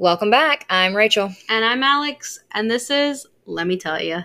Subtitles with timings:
[0.00, 0.64] Welcome back.
[0.70, 1.34] I'm Rachel.
[1.48, 4.22] And I'm Alex, and this is Let Me Tell You.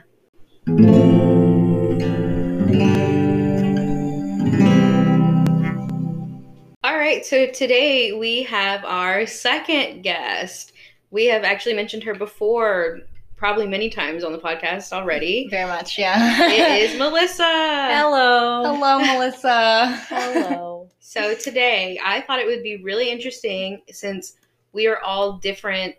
[6.83, 10.73] All right, so today we have our second guest.
[11.09, 12.99] We have actually mentioned her before,
[13.35, 15.47] probably many times on the podcast already.
[15.49, 16.51] Very much, yeah.
[16.51, 17.43] It is Melissa.
[17.43, 18.75] Hello.
[18.75, 19.87] Hello, Melissa.
[20.07, 20.91] Hello.
[20.99, 24.35] So today I thought it would be really interesting since
[24.73, 25.95] we are all different.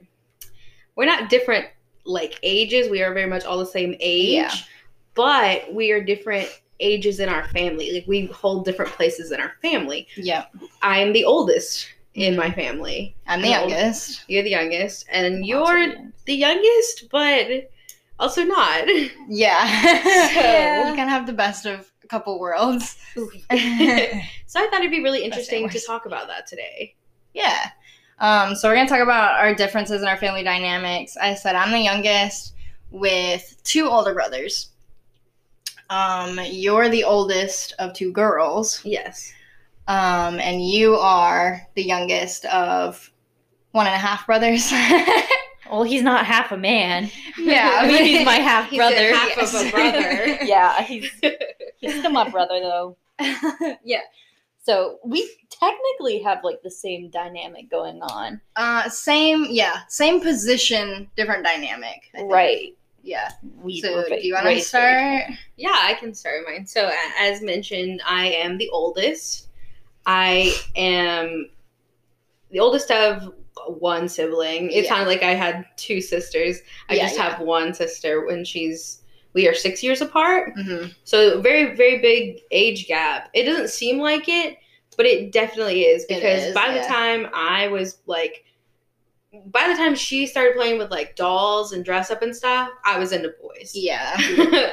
[0.97, 1.67] We're not different
[2.05, 2.91] like ages.
[2.91, 4.33] We are very much all the same age.
[4.35, 4.53] Yeah.
[5.15, 6.49] But we are different
[6.81, 7.93] ages in our family.
[7.93, 10.07] Like we hold different places in our family.
[10.17, 10.47] Yeah.
[10.83, 13.15] I'm the oldest in my family.
[13.27, 14.25] I'm the I'm youngest.
[14.29, 16.25] You're the youngest, and Also you're the youngest.
[16.27, 17.71] the youngest, but
[18.19, 18.85] also not.
[19.29, 19.65] Yeah.
[20.85, 22.97] So- we can have the best of a couple worlds.
[23.15, 26.95] so I thought it'd be really interesting to talk about that today.
[27.33, 27.71] yeah.
[28.25, 31.15] Um, so we're gonna talk about our differences in our family dynamics.
[31.19, 32.55] I said I'm the youngest
[32.91, 34.71] with two older brothers.
[35.91, 38.81] Um, you're the oldest of two girls.
[38.83, 39.31] Yes.
[39.89, 43.13] Um, and you are the youngest of
[43.73, 44.73] one and a half brothers.
[45.71, 47.11] Well, he's not half a man.
[47.39, 49.15] yeah, I mean, he's my half He's brother.
[49.15, 50.39] half of a brother.
[50.45, 51.11] yeah, he's
[51.79, 52.97] he's still my brother though.
[53.83, 54.03] yeah.
[54.65, 58.41] So we technically have like the same dynamic going on.
[58.57, 62.11] Uh, same, yeah, same position, different dynamic.
[62.15, 62.33] I think.
[62.33, 62.77] Right.
[63.03, 63.31] Yeah.
[63.63, 65.25] We so, do you want to start?
[65.57, 66.67] Yeah, I can start mine.
[66.67, 66.91] So,
[67.21, 69.49] as mentioned, I am the oldest.
[70.07, 71.51] I am
[72.51, 73.35] the oldest of
[73.69, 74.71] one sibling.
[74.71, 74.97] It's Yeah.
[74.97, 76.61] not like I had two sisters.
[76.89, 77.29] I Yeah, just yeah.
[77.29, 79.03] have one sister when she's
[79.35, 80.55] we are 6 years apart.
[80.57, 80.89] Mm-hmm.
[81.05, 83.31] So, very very big age gap.
[83.35, 84.59] It doesn't seem like it,
[84.97, 88.45] but it definitely is because is, by the time I was like
[89.47, 92.99] by the time she started playing with like dolls and dress up and stuff, I
[92.99, 93.73] was into boys.
[93.75, 94.17] Yeah.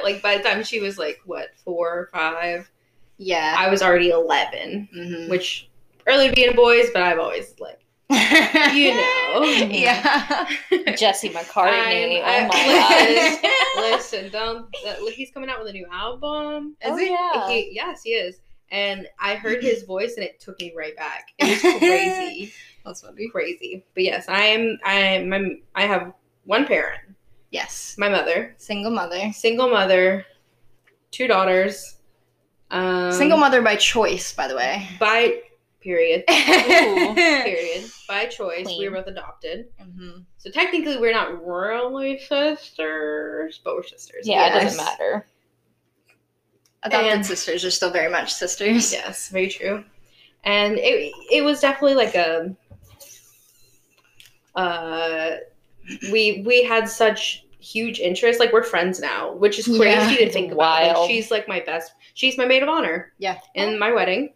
[0.04, 2.70] like by the time she was like what four or five,
[3.18, 3.54] Yeah.
[3.58, 5.30] I was already eleven, mm-hmm.
[5.30, 5.68] which
[6.06, 7.81] early to be into boys, but I've always like
[8.74, 9.42] you know.
[9.70, 10.46] yeah.
[10.96, 12.22] Jesse McCartney.
[12.22, 13.90] I'm- oh my I- god.
[13.92, 14.66] listen, don't.
[14.86, 16.76] Uh, he's coming out with a new album.
[16.82, 17.10] Is oh, he?
[17.10, 17.48] yeah.
[17.48, 18.40] He, yes, he is.
[18.70, 21.28] And I heard his voice, and it took me right back.
[21.38, 22.52] It was crazy,
[22.84, 23.28] That's funny.
[23.28, 23.84] crazy.
[23.94, 24.78] But yes, I am.
[24.84, 25.32] I am.
[25.32, 26.12] I'm, I have
[26.44, 27.00] one parent,
[27.50, 27.94] Yes.
[27.98, 29.30] my mother, Single mother.
[29.32, 30.26] single mother,
[31.10, 31.96] two daughters.
[32.70, 34.88] Um, Single mother by choice, by the way.
[34.98, 35.40] by
[35.82, 36.24] period.
[36.30, 37.14] Ooh.
[37.14, 37.84] period.
[38.08, 39.66] By choice, we were both adopted.
[39.80, 44.26] hmm So technically, we're not really sisters, but we're sisters.
[44.26, 45.26] Yeah, it doesn't matter.
[46.84, 48.92] Adopted And- sisters are still very much sisters.
[48.92, 49.84] Yes, very true.
[50.44, 52.54] And it it was definitely like a
[54.56, 55.36] uh
[56.10, 58.40] we we had such huge interest.
[58.40, 60.08] Like we're friends now, which is crazy Yeah.
[60.16, 60.98] to It's think about.
[60.98, 61.92] Like, she's like my best.
[62.14, 63.12] She's my maid of honor.
[63.18, 63.38] Yeah.
[63.54, 64.32] In my wedding,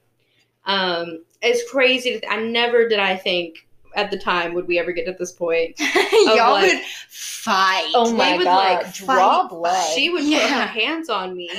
[0.66, 2.12] um, it's crazy.
[2.14, 2.98] To th- I never did.
[2.98, 5.74] I think at the time would we ever get to this point.
[6.12, 7.90] Y'all like- would fight.
[7.94, 8.82] Oh We my would, god.
[8.84, 9.48] like, Draw fight.
[9.50, 9.92] blood.
[9.94, 11.50] She would put her hands on me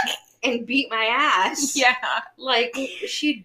[0.42, 1.76] and beat my ass.
[1.76, 1.94] Yeah.
[2.38, 2.74] Like
[3.06, 3.44] she'd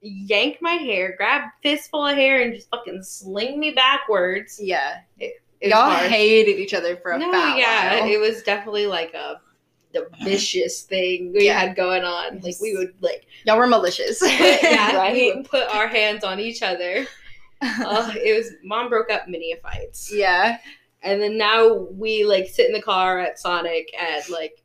[0.00, 4.58] yank my hair, grab fistful of hair, and just fucking sling me backwards.
[4.62, 4.98] Yeah.
[5.18, 6.10] It was Y'all hard.
[6.10, 8.10] hated each other for a no, yeah, while.
[8.10, 9.40] it was definitely like a
[9.94, 11.58] the vicious thing we Yeah.
[11.60, 12.40] had going on.
[12.40, 14.20] Like we would like, Y'all were malicious.
[14.62, 17.06] yeah, we would put our hands on each other.
[17.62, 20.58] Uh, it was mom broke up many fights, yeah.
[21.02, 24.62] and then now we like sit in the car at Sonic at like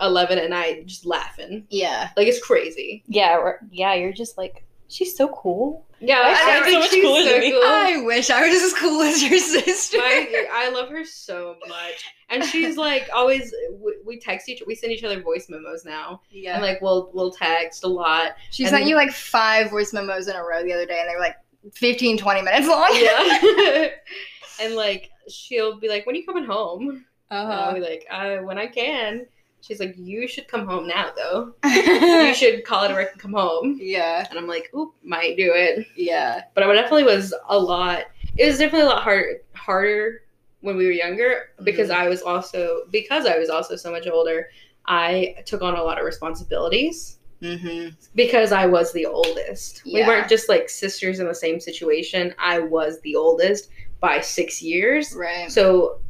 [0.00, 1.66] eleven at night, just laughing.
[1.70, 2.10] Yeah.
[2.16, 3.02] Like it's crazy.
[3.08, 5.86] yeah, yeah, you're just like, she's so cool.
[6.00, 7.50] Yeah, I I, think so much she's cooler so than me.
[7.52, 7.60] cool.
[7.62, 9.98] I wish I was as cool as your sister.
[9.98, 13.54] My, I love her so much, and she's like always.
[13.82, 16.54] We, we text each, we send each other voice memos now, yeah.
[16.54, 18.32] and like we'll we'll text a lot.
[18.50, 21.08] she sent then- you like five voice memos in a row the other day, and
[21.10, 21.36] they were like
[21.74, 22.88] 15, 20 minutes long.
[22.94, 23.88] Yeah,
[24.62, 27.74] and like she'll be like, "When are you coming home?" And I'll Uh-huh.
[27.74, 29.26] be like, uh, "When I can."
[29.60, 31.54] She's like, "You should come home now, though.
[31.64, 34.26] you should call it a work and come home." yeah.
[34.28, 36.42] And I'm like, "Oop, might do it." Yeah.
[36.54, 38.04] But it definitely was a lot.
[38.36, 40.22] It was definitely a lot hard, harder
[40.60, 44.48] when we were younger because I was also because I was also so much older.
[44.86, 47.94] I took on a lot of responsibilities Mm-hmm.
[48.14, 49.82] because I was the oldest.
[49.86, 52.34] We weren't just like sisters in the same situation.
[52.38, 55.14] I was the oldest by six years.
[55.16, 55.50] Right.
[55.50, 56.00] So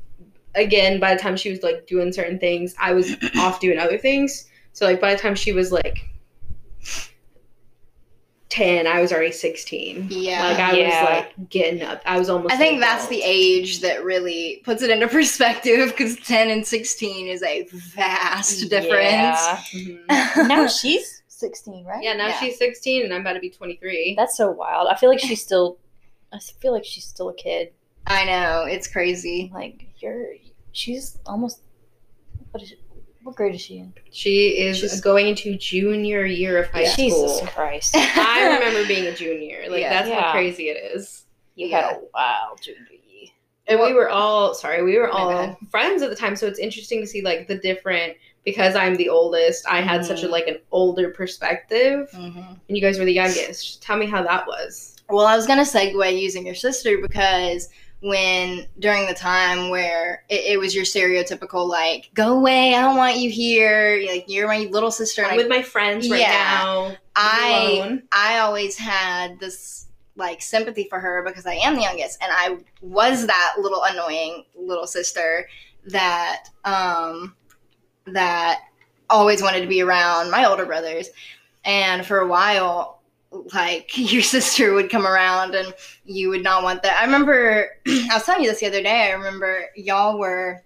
[0.54, 3.98] again, by the time she was like doing certain things, I was off doing other
[3.98, 4.46] things.
[4.72, 5.98] So like by the time she was like
[8.48, 10.08] 10, I was already 16.
[10.10, 10.42] Yeah.
[10.48, 11.00] Like I Yeah.
[11.02, 12.02] was like getting up.
[12.04, 15.90] I was almost I think an that's the age that really puts it into perspective
[15.90, 18.92] because 10 and 16 is a vast difference.
[18.92, 19.62] Yeah.
[19.72, 20.48] Mhm.
[20.48, 22.02] now she's 16, right?
[22.02, 22.40] Yeah, now Yeah.
[22.40, 24.14] she's 16 and I'm about to be 23.
[24.16, 24.88] That's so wild.
[24.88, 25.78] I feel like she's still.
[26.32, 27.72] I feel like she's still a kid.
[28.06, 29.50] I know, it's crazy.
[29.52, 30.26] Like you're.
[30.72, 31.60] She's almost.
[32.50, 32.74] What is?
[33.22, 33.92] What grade is she in?
[34.10, 37.48] She is She's- going into junior year of high Jesus school.
[37.48, 37.94] Christ!
[37.96, 39.64] I remember being a junior.
[39.68, 39.90] Like Yeah.
[39.90, 40.20] that's Yeah.
[40.22, 41.24] how crazy it is.
[41.54, 41.82] You Yeah.
[41.88, 43.28] had a wild junior year.
[43.66, 45.56] And we were all sorry, we were all bad.
[45.70, 48.14] friends at the time, so it's interesting to see like the different
[48.44, 50.30] because I'm the oldest, I had such a Mhm.
[50.30, 52.08] like an older perspective.
[52.14, 52.58] Mhm.
[52.68, 53.82] And you guys were the youngest.
[53.82, 54.96] Tell me how that was.
[55.10, 57.68] Well, I was gonna segue using your sister because
[58.02, 62.96] when during the time where it, it was your stereotypical like go away, I don't
[62.96, 66.28] want you here, like you're my little sister, I'm I, with my friends right Yeah.
[66.30, 66.96] now.
[67.14, 68.02] I alone.
[68.12, 69.86] I always had this
[70.16, 74.44] like sympathy for her because I am the youngest, and I was that little annoying
[74.56, 75.48] little sister
[75.86, 77.34] that um
[78.06, 78.60] that
[79.08, 81.10] always wanted to be around my older brothers,
[81.64, 82.99] and for a while
[83.52, 85.74] like your sister would come around and
[86.04, 87.00] you would not want that.
[87.00, 89.08] I remember I was telling you this the other day.
[89.08, 90.62] I remember y'all were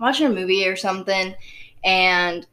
[0.00, 1.34] watching a movie or something,
[1.84, 2.46] and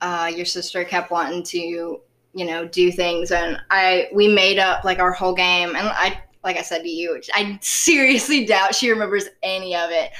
[0.00, 4.84] uh, your sister kept wanting to, you know, do things, and I we made up
[4.84, 8.90] like our whole game, and I like I said to you, I seriously doubt she
[8.90, 10.10] remembers any of it.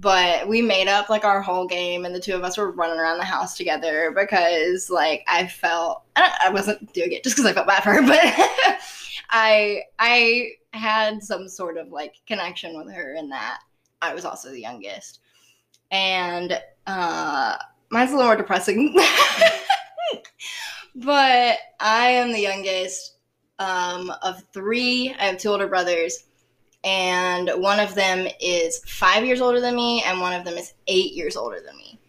[0.00, 3.00] But we made up like our whole game, and the two of us were running
[3.00, 7.50] around the house together because, like, I felt I, I wasn't doing it just because
[7.50, 8.80] I felt bad for her, but
[9.30, 13.60] I I had some sort of like connection with her in that
[14.00, 15.20] I was also the youngest,
[15.90, 17.56] and uh,
[17.90, 18.94] mine's a little more depressing.
[20.94, 23.16] but I am the youngest
[23.58, 25.14] um, of three.
[25.18, 26.24] I have two older brothers,
[26.84, 30.74] and one of them is five years older than me, and one of them is
[30.86, 32.00] eight years older than me.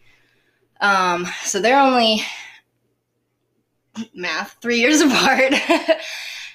[0.81, 2.21] Um, so they're only
[4.13, 5.53] math three years apart,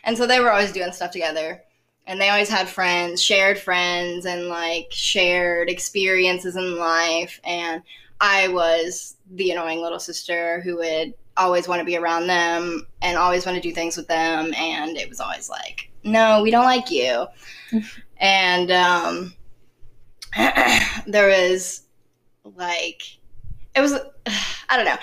[0.04, 1.62] and so they were always doing stuff together.
[2.06, 7.40] And they always had friends, shared friends, and like shared experiences in life.
[7.44, 7.82] And
[8.20, 13.18] I was the annoying little sister who would always want to be around them and
[13.18, 14.52] always want to do things with them.
[14.54, 17.26] And it was always like, no, we don't like you.
[18.18, 19.34] and um,
[21.06, 21.82] there was
[22.44, 23.02] like,
[23.74, 23.94] it was,
[24.68, 24.98] I don't know.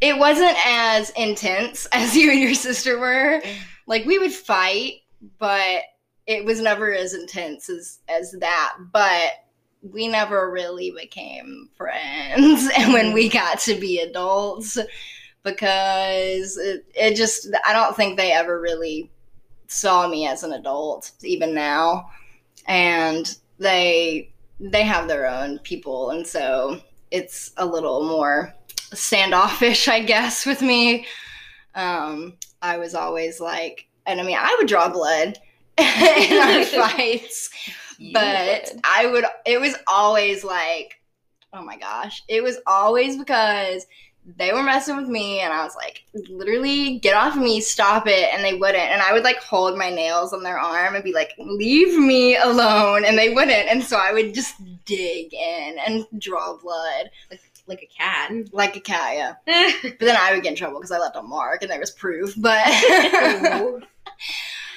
[0.00, 3.42] It wasn't as intense as you and your sister were.
[3.86, 5.00] Like, we would fight,
[5.40, 5.82] but
[6.24, 8.76] it was never as intense as, as that.
[8.92, 9.32] But
[9.82, 14.78] we never really became friends and when we got to be adults
[15.42, 19.10] because it, it just i don't think they ever really
[19.70, 22.10] saw me as an adult even now.
[22.66, 26.10] And they they have their own people.
[26.10, 28.54] And so it's a little more
[28.92, 31.06] standoffish i guess with me.
[31.74, 35.38] Um i was always like and i mean i would draw blood
[35.78, 37.48] in our fights
[38.12, 41.00] but I would it was always like
[41.52, 42.22] oh my gosh.
[42.28, 43.86] It was always because
[44.36, 48.06] they were messing with me and I was like literally get off of me stop
[48.06, 51.02] it and they wouldn't and I would like hold my nails on their arm and
[51.02, 55.78] be like leave me alone and they wouldn't and so I would just dig in
[55.86, 57.10] and draw blood
[57.66, 58.32] like a cat.
[58.52, 59.34] like a cat yeah
[59.82, 61.90] but then I would get in trouble because I left a mark and there was
[61.90, 62.66] proof but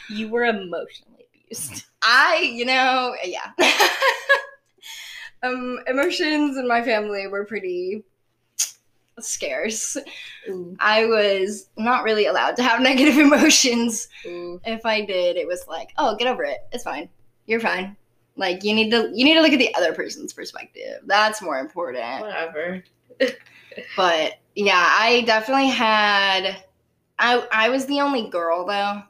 [0.09, 1.85] you were emotionally abused.
[2.01, 3.51] I, you know, yeah.
[5.43, 8.03] um, emotions in my family were pretty
[9.19, 9.97] scarce.
[10.79, 14.07] I was not really allowed to have negative emotions.
[14.25, 14.59] Ooh.
[14.65, 16.59] If I did, it was like, oh, get over it.
[16.71, 17.09] It's fine.
[17.45, 17.95] You're fine.
[18.35, 21.01] Like you need to you need to look at the other person's perspective.
[21.05, 22.21] That's more important.
[22.21, 22.83] Whatever.
[23.97, 26.63] But yeah, I definitely had
[27.17, 29.01] I I was the only girl though.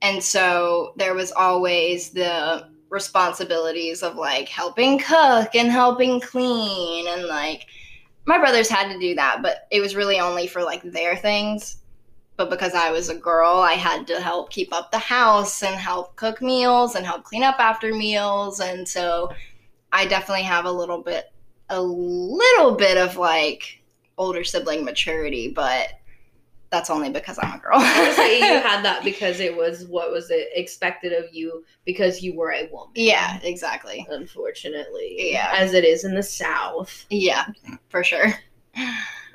[0.00, 7.26] And so there was always the responsibilities of like helping cook and helping clean and
[7.26, 7.66] like
[8.26, 11.78] my brothers had to do that, but it was really only for like their things.
[12.36, 15.74] But because I was a girl, I had to help keep up the house and
[15.74, 18.60] help cook meals and help clean up after meals.
[18.60, 19.32] And so
[19.92, 21.32] I definitely have a little bit
[21.68, 23.82] a little bit of like
[24.18, 25.88] older sibling maturity, but
[26.76, 27.80] that's only because I'm a girl.
[27.80, 32.34] Say you had that because it was what was it expected of you because you
[32.36, 32.92] were a woman.
[32.94, 34.06] yeah, exactly.
[34.10, 35.16] Unfortunately.
[35.32, 35.50] Yeah.
[35.54, 37.06] As it is in the South.
[37.08, 37.46] Yeah,
[37.88, 38.26] for sure.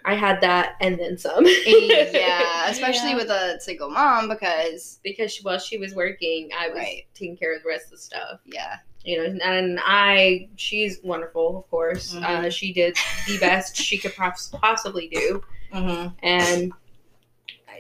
[0.04, 1.46] I had that and then some.
[1.66, 3.16] yeah, especially Yeah.
[3.16, 7.06] with a single mom because because while she was working, I was Right.
[7.14, 8.40] taking care of the rest of the stuff.
[8.46, 12.14] yeah, You know, and I, she's wonderful, of course.
[12.14, 12.24] Mhm.
[12.24, 12.96] Uh, she did
[13.28, 15.44] the best she could pos- possibly do,
[15.74, 16.08] mm-hmm.
[16.24, 16.72] and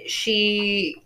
[0.07, 1.03] she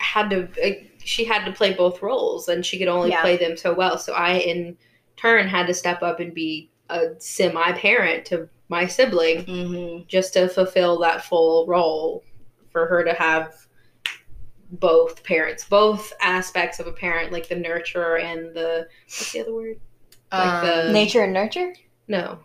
[0.00, 0.48] had to.
[0.64, 3.22] uh, She had to play both roles, and she could only Yeah.
[3.22, 3.96] play them so well.
[3.98, 4.76] So I, in
[5.16, 10.02] turn, had to step up and be a semi-parent to my sibling, Mm-hmm.
[10.06, 12.24] just to fulfill that full role
[12.70, 13.54] for her to have
[14.72, 19.54] both parents, both aspects of a parent, like the nurturer and the what's the other
[19.54, 19.80] word?
[20.30, 21.72] Like the- Um, Nature and nurture.
[22.06, 22.38] No,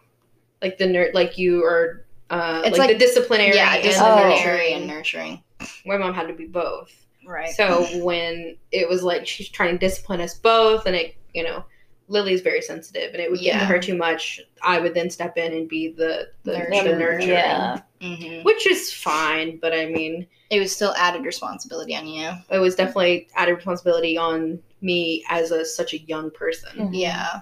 [0.62, 2.03] like the nerd, like you are,
[2.34, 3.56] uh, It's like, like- the disciplinary.
[3.56, 5.44] yeah, and disciplinary and nurturing.
[5.86, 6.92] My mom had to be both.
[7.26, 7.52] Right.
[7.52, 11.64] So when it was like she's trying to discipline us both, and it, you know,
[12.10, 13.60] Lily's very sensitive, and it would get Yeah.
[13.60, 14.42] to her too much.
[14.62, 17.00] I would then step in and be the the, the Nurturer.
[17.00, 17.82] nurturer, Yeah.
[18.02, 19.58] hmm which is fine.
[19.62, 22.30] But I mean, It was still added responsibility on you.
[22.52, 26.78] it was definitely added responsibility on me as a such a young person.
[26.78, 26.90] Mhm.
[26.92, 27.40] Yeah.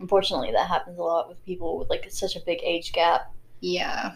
[0.00, 3.30] Unfortunately, that happens a lot with people with like such a big age gap.
[3.60, 4.12] Yeah.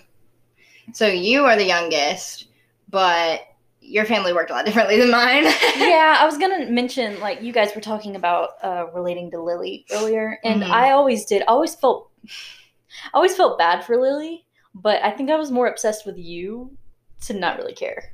[0.93, 2.47] So you are the youngest,
[2.91, 3.41] but
[3.81, 5.45] your family worked a lot differently than mine.
[5.77, 9.87] yeah, I was gonna mention like you guys were talking about uh, relating to Lily
[9.93, 10.71] earlier, and Mhm.
[10.71, 11.43] I always did.
[11.43, 15.67] I always felt, I always felt bad for Lily, but I think I was more
[15.67, 16.77] obsessed with you
[17.23, 18.13] to not really care.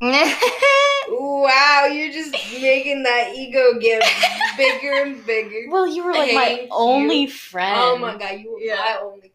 [1.10, 4.02] Wow, you're just making that ego get
[4.58, 5.64] bigger and bigger.
[5.70, 6.68] Well, you were like my you.
[6.70, 7.74] only friend.
[7.78, 8.74] Oh my god, you were Yeah.
[8.76, 9.32] my only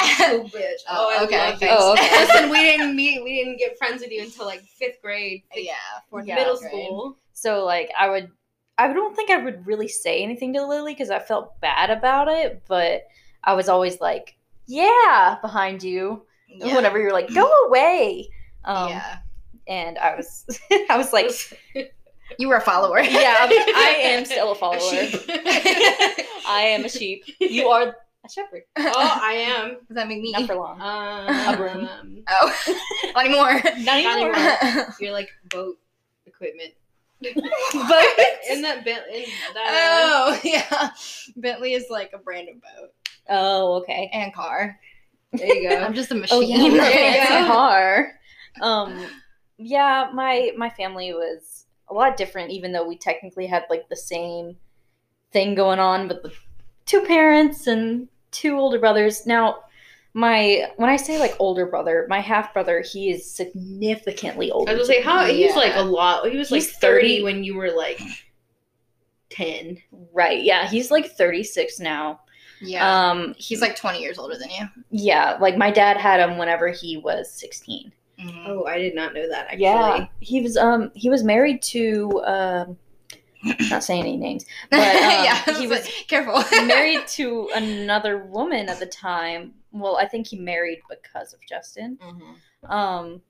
[0.00, 0.80] fucking bitch.
[0.88, 2.10] Oh, Oh, I okay, love Oh, okay.
[2.26, 3.22] Listen, we didn't meet.
[3.22, 5.72] We didn't get friends with you until like fifth grade, fifth- yeah,
[6.10, 6.36] fourth Yeah.
[6.36, 6.70] middle grade.
[6.70, 7.18] school.
[7.32, 8.30] So like I would,
[8.78, 12.28] I don't think I would really say anything to Lily because I felt bad about
[12.28, 13.06] it, but
[13.44, 16.22] I was always like, yeah, behind you.
[16.48, 16.74] Yeah.
[16.76, 18.28] Whenever you're like, go away.
[18.64, 19.18] Um, yeah.
[19.68, 20.44] And I was,
[20.90, 21.30] I was like,
[22.38, 23.00] You were a follower.
[23.00, 24.78] yeah, I'm- I am still a follower.
[24.80, 26.14] oh,
[26.48, 27.24] I am a sheep.
[27.40, 28.62] You are a shepherd.
[28.76, 29.70] Oh, I am.
[29.88, 30.32] Does that make me?
[30.32, 30.80] Not for long.
[30.80, 32.24] Um, broom.
[32.28, 32.54] Oh,
[33.14, 33.60] not anymore.
[33.78, 34.34] Not anymore.
[34.34, 34.86] anymore.
[35.00, 35.76] You're like boat
[36.26, 36.72] equipment.
[37.20, 37.34] but
[38.50, 39.24] In that bit, in
[39.54, 40.34] that.
[40.34, 40.90] oh, yeah.
[41.36, 42.90] Bentley is like a brand of boat
[43.28, 44.10] oh, okay.
[44.12, 44.76] and car.
[45.32, 45.76] there you go.
[45.76, 46.74] I'm just a Oh machine.
[46.74, 47.46] yeah, There you go.
[47.52, 48.12] car.
[48.60, 49.06] Um,
[49.56, 53.96] yeah, my my family was a lot different, even though we technically had like the
[53.96, 54.56] same
[55.32, 56.30] thing going on but the
[56.92, 59.26] two parents and two older brothers.
[59.26, 59.60] Now,
[60.14, 64.70] my when I say like older brother, my half brother, he is significantly older.
[64.70, 65.56] I was gonna say how he's Yeah.
[65.56, 66.28] like a lot.
[66.30, 66.78] He was like 30,
[67.18, 67.22] 30.
[67.22, 68.00] when you were like
[69.30, 69.78] ten.
[70.12, 70.42] right?
[70.42, 72.20] Yeah, he's like thirty six now.
[72.60, 73.10] yeah.
[73.10, 74.66] Um, He's like 20 years older than you.
[74.90, 77.92] yeah, like my dad had him whenever he was sixteen.
[78.20, 78.44] Mhm.
[78.46, 79.62] Oh, I did not know that actually.
[79.64, 82.76] Yeah, he was um he was married to um
[83.70, 86.42] not saying any names, but um, yeah, he was was careful.
[86.66, 89.54] married to another woman at the time.
[89.72, 91.98] Well, I think he married because of Justin.
[92.02, 92.70] Mhm.
[92.70, 93.22] Um,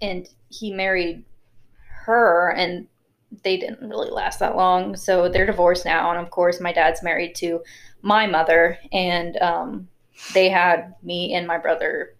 [0.00, 1.24] and he married
[2.04, 2.86] her, and
[3.42, 4.96] they didn't really last that long.
[4.96, 7.62] So they're divorced now, and of course, my dad's married to
[8.00, 9.88] my mother, and um,
[10.32, 12.14] they had me and my brother,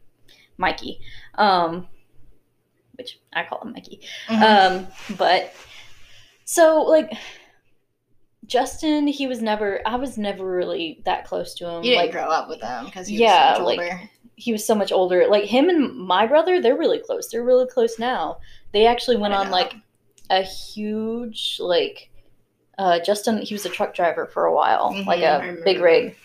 [0.56, 1.00] Mikey.
[1.36, 1.86] Um,
[2.96, 4.00] which I call him Mikey.
[4.26, 4.42] Mhm.
[4.42, 5.54] Um, but
[6.50, 7.12] so like
[8.46, 11.82] Justin, he was never I was never really that close to him.
[11.82, 14.10] you didn't like grow up with him because he was Yeah, so much like- older.
[14.36, 15.26] he was so much older.
[15.28, 17.28] Like him and my brother, they're really close.
[17.28, 18.38] They're really close now.
[18.72, 19.52] They actually went I on know.
[19.52, 19.74] like
[20.30, 22.10] a huge like
[22.78, 26.16] uh Justin he was a truck driver for a while, Mhm, like a big rig.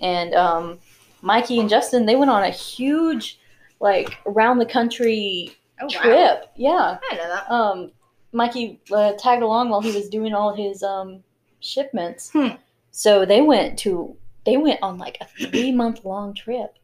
[0.00, 0.78] And um
[1.22, 3.40] Mikey and Justin, they went on a huge
[3.80, 6.00] like around the country Oh, wow.
[6.00, 6.50] trip.
[6.56, 6.98] Yeah.
[7.10, 7.50] I know that.
[7.50, 7.90] um,
[8.32, 11.22] Mikey uh, tagged along while he was doing all his um,
[11.60, 12.30] shipments.
[12.30, 12.48] Hmm.
[12.90, 16.78] So they went to they went on like a three month long trip,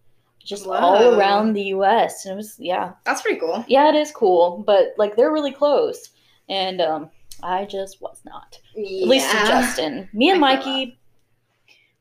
[0.44, 0.74] just Whoa.
[0.74, 2.24] all around the U.S.
[2.24, 3.64] And it was yeah, That's pretty cool.
[3.68, 4.62] yeah, it is cool.
[4.66, 6.10] But like they're really close,
[6.48, 7.10] and um,
[7.42, 8.58] I just was not.
[8.76, 10.98] At least Justin, me and I Mikey,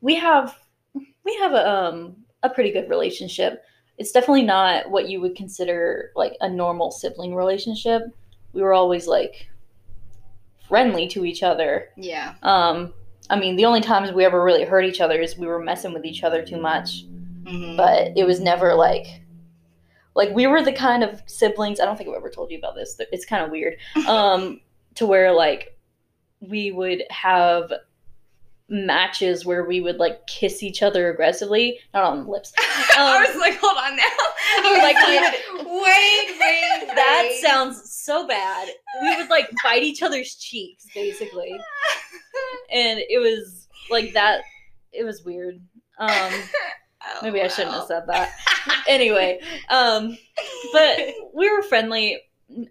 [0.02, 0.58] we have
[1.24, 3.64] we have a um a pretty good relationship.
[3.98, 8.04] It's definitely not what you would consider like a normal sibling relationship.
[8.58, 9.48] We were always like
[10.68, 11.90] friendly to each other.
[11.96, 12.34] Yeah.
[12.42, 12.92] Um,
[13.30, 15.94] I mean, the only times we ever really hurt each other is we were messing
[15.94, 17.06] with each other too much.
[17.44, 17.78] Mhm.
[17.78, 19.22] But it was never like
[20.16, 21.80] like we were the kind of siblings.
[21.80, 23.00] I don't think I've ever told you about this.
[23.12, 23.78] It's kind of weird.
[24.08, 24.60] Um,
[24.96, 25.78] to where like
[26.40, 27.72] we would have
[28.70, 32.54] matches where we would like kiss each other aggressively, not on the lips.
[32.60, 34.04] I Um, was like, hold on now.
[34.04, 37.42] I was like, we wait, wait, that wait.
[37.42, 38.68] sounds so bad.
[39.02, 41.52] We would like bite each other's cheeks, basically,
[42.72, 44.42] and it was like that.
[44.92, 45.60] It was weird.
[46.00, 46.32] Um,
[47.10, 48.34] Oh, maybe I shouldn't have said that.
[48.86, 50.18] anyway, um,
[50.74, 51.00] but
[51.34, 52.20] we were friendly.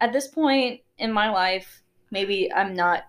[0.00, 3.04] At this point in my life, maybe I'm not.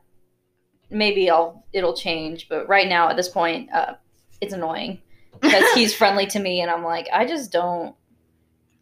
[0.90, 3.96] Maybe I'll it'll change, but right now at this point, uh,
[4.42, 5.02] it's annoying
[5.40, 7.96] because he's friendly to me, and I'm like, I just don't.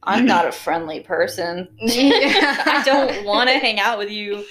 [0.04, 1.68] I'm not a friendly person.
[1.80, 2.62] Yeah.
[2.66, 4.46] I don't want to hang out with you.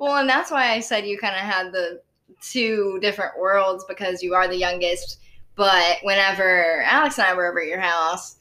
[0.00, 2.00] Well, and that's why I said you kind of had the
[2.40, 5.18] two different worlds because you are the youngest.
[5.56, 8.36] But whenever Alex and I were over at your house,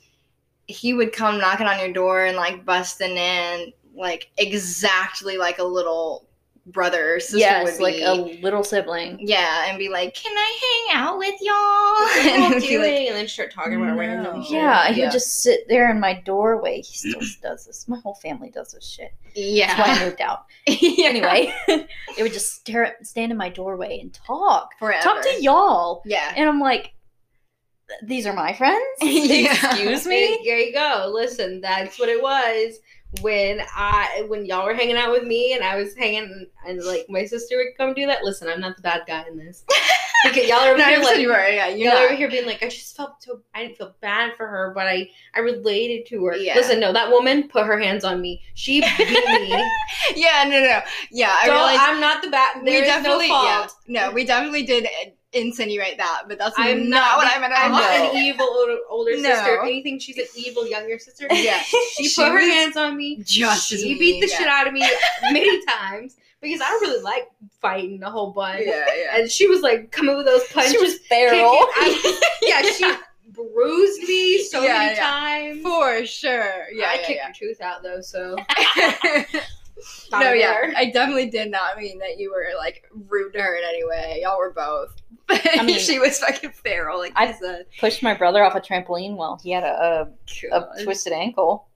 [0.67, 5.63] he would come knocking on your door and like busting in like exactly like a
[5.63, 6.27] little
[6.65, 8.03] brother or sister yes, would like be.
[8.03, 9.17] a little sibling.
[9.19, 13.07] yeah, and be like, "Can I hang out with y'all?" And you it be like,
[13.09, 13.97] and then start talking about No.
[13.99, 14.51] random shit.
[14.53, 15.05] Yeah, he Yeah.
[15.07, 16.77] would just sit there in my doorway.
[16.81, 17.87] He still does this.
[17.89, 19.13] My whole family does this shit.
[19.35, 20.05] That's why I yeah.
[20.05, 20.45] moved out.
[20.67, 21.07] yeah.
[21.09, 21.53] Anyway,
[22.17, 24.71] it would just stare at, stand in my doorway and talk.
[24.79, 25.03] forever.
[25.03, 26.01] Talk to y'all.
[26.05, 26.33] Yeah.
[26.37, 26.93] And I'm like,
[28.03, 28.79] these are my friends?
[29.01, 29.51] Yeah.
[29.51, 30.41] Excuse There, me?
[30.45, 31.11] there you go.
[31.13, 32.79] Listen, that's what it was
[33.21, 37.05] when I when y'all were hanging out with me and I was hanging and like
[37.09, 38.23] my sister would come do that.
[38.23, 39.65] Listen, I'm not the bad guy in this.
[40.23, 41.49] Because y'all are No, here like you were.
[41.49, 44.37] Yeah, you're y'all over here being like, I just felt so I didn't feel bad
[44.37, 46.35] for her, but I I related to her.
[46.37, 46.55] Yeah.
[46.55, 48.41] Listen, no, that woman put her hands on me.
[48.53, 49.71] She beat me.
[50.15, 50.79] yeah, no, no,
[51.11, 51.35] yeah.
[51.37, 52.63] I realized I'm not the bad.
[52.63, 54.87] we definitely, no yeah, no, we definitely did
[55.33, 58.77] insinuate that, but that's I'm not, not, what I meant I'm not an evil older,
[58.89, 59.23] older No.
[59.23, 59.55] sister.
[59.55, 61.27] If anything, she's an evil younger sister.
[61.31, 63.17] Yeah, She, She put her hands on me.
[63.23, 64.37] just as she mean, beat the yeah.
[64.37, 64.87] shit out of me
[65.31, 67.29] many times because I don't really like
[67.61, 68.63] fighting a whole bunch.
[68.65, 69.17] Yeah, yeah.
[69.17, 70.71] And she was like coming with those punches.
[70.73, 71.39] She was feral.
[71.51, 72.91] I- yeah, she
[73.29, 75.09] bruised me so Yeah, many yeah.
[75.09, 75.61] times.
[75.63, 76.65] For sure.
[76.73, 78.35] Yeah, I yeah, kicked your tooth out though, so
[80.11, 80.71] no, yeah.
[80.75, 84.19] I definitely did not mean that you were like rude to her in any way.
[84.23, 84.95] Y'all were both.
[85.29, 87.65] I mean- she was fucking feral, like I- I said.
[87.79, 90.09] Pushed my brother off a trampoline while he had a,
[90.51, 91.67] a, a twisted ankle.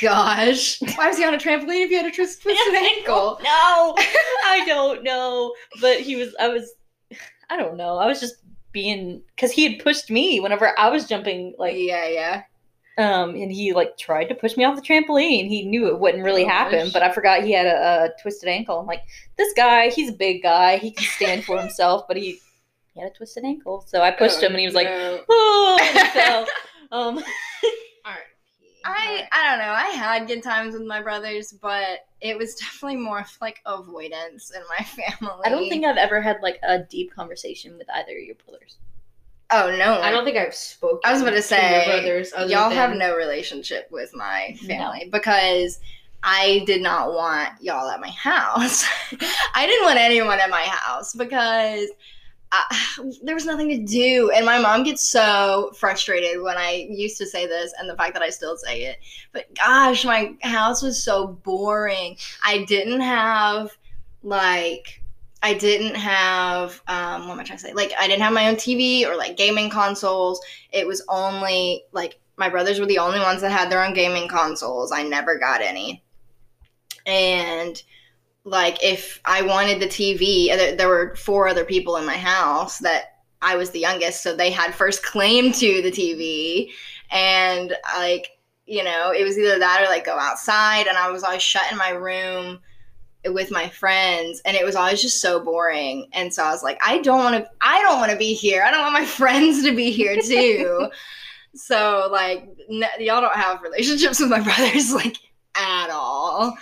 [0.00, 3.38] Gosh, why was he on a trampoline if you had a twist- twisted ankle?
[3.42, 5.52] No, I don't know.
[5.80, 6.74] But he was, I was,
[7.50, 7.98] I don't know.
[7.98, 8.36] I was just
[8.72, 12.42] being, because he had pushed me whenever I was jumping, like, yeah, yeah.
[12.96, 15.48] Um, and he like tried to push me off the trampoline.
[15.48, 16.92] He knew it wouldn't really happen, Gosh.
[16.92, 18.78] but I forgot he had a, a twisted ankle.
[18.78, 19.02] I'm like,
[19.36, 20.76] this guy, he's a big guy.
[20.76, 22.38] He can stand for himself, but he,
[22.94, 23.84] he had a twisted ankle.
[23.88, 25.20] So I pushed him, and he was like, No.
[25.28, 26.46] oh, and he fell.
[26.92, 27.16] Um,
[28.06, 28.22] Alright.
[28.86, 29.72] I I don't know.
[29.72, 34.52] I had good times with my brothers, but it was definitely more of like avoidance
[34.54, 35.42] in my family.
[35.44, 38.76] I don't think I've ever had like a deep conversation with either of your brothers.
[39.56, 41.00] Oh no, I don't think I've spoken.
[41.04, 42.32] I was about to your say, brothers.
[42.48, 45.78] y'all have no relationship with my family because
[46.24, 48.84] I did not want y'all at my house.
[49.54, 51.88] I didn't want anyone at my house because
[52.50, 54.32] I, there was nothing to do.
[54.34, 58.14] And my mom gets so frustrated when I used to say this and the fact
[58.14, 58.98] that I still say it.
[59.32, 62.16] But gosh, my house was so boring.
[62.44, 63.76] I didn't have
[64.24, 65.00] like.
[65.44, 67.74] I didn't have um, what am I trying to say?
[67.74, 70.40] Like I didn't have my own TV or like gaming consoles
[70.72, 74.26] it was only like my brothers were the only ones that had their own gaming
[74.26, 74.90] consoles.
[74.90, 76.02] I never got any.
[77.04, 77.80] And
[78.44, 82.16] like if I wanted the TV, uh, there, there were four other people in my
[82.16, 86.70] house that I was the youngest, so they had first claim to the TV.
[87.10, 88.30] And like,
[88.64, 91.70] you know, it was either that or like go outside and I was always shut
[91.70, 92.60] in my room
[93.32, 96.78] with my friends and it was always just so boring and so i was like
[96.84, 99.62] i don't want to i don't want to be here i don't want my friends
[99.64, 100.88] to be here too
[101.54, 105.16] so like n- y'all don't have relationships with my brothers like
[105.56, 106.56] at all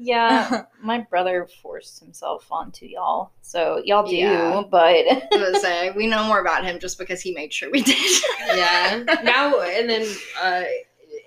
[0.00, 4.14] Yeah, my brother forced himself onto y'all, so y'all do.
[4.14, 4.62] Yeah.
[4.70, 7.68] But I was gonna say we know more about him just because he made sure
[7.68, 9.02] we did Yeah.
[9.24, 10.06] now and then,
[10.40, 10.62] uh,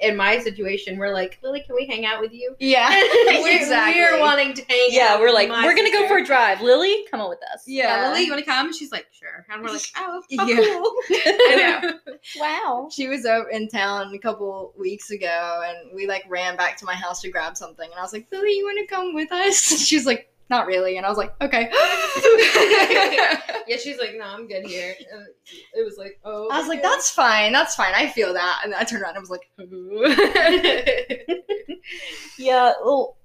[0.01, 2.55] in my situation, we're like, Lily, can we hang out with you?
[2.59, 2.89] yeah
[3.27, 5.19] we're, exactly we're wanting to hang yeah, out.
[5.19, 6.61] we're like, we're gonna go for a drive.
[6.61, 7.63] Lily, come on with us.
[7.67, 8.73] Yeah, yeah Lily, you want to come?
[8.73, 9.45] She's like, sure.
[9.49, 10.55] And we're like, oh, how Yeah.
[10.55, 10.93] cool.
[11.11, 12.13] I know.
[12.39, 12.89] Wow.
[12.91, 16.85] she was over in town a couple weeks ago and we like ran back to
[16.85, 19.55] my house to grab something and I was like, Lily, you wanna come with us?
[19.85, 20.97] She was like, not really.
[20.97, 21.69] And I was like, okay.
[23.67, 24.95] yeah, she's like, no, I'm good here.
[25.11, 25.27] And
[25.73, 26.49] it was like, oh.
[26.51, 27.93] I was like, that's fine, that's fine.
[27.95, 28.61] I feel that.
[28.63, 29.49] And I turned around and was like,
[32.37, 32.73] Yeah.
[32.83, 33.17] Well,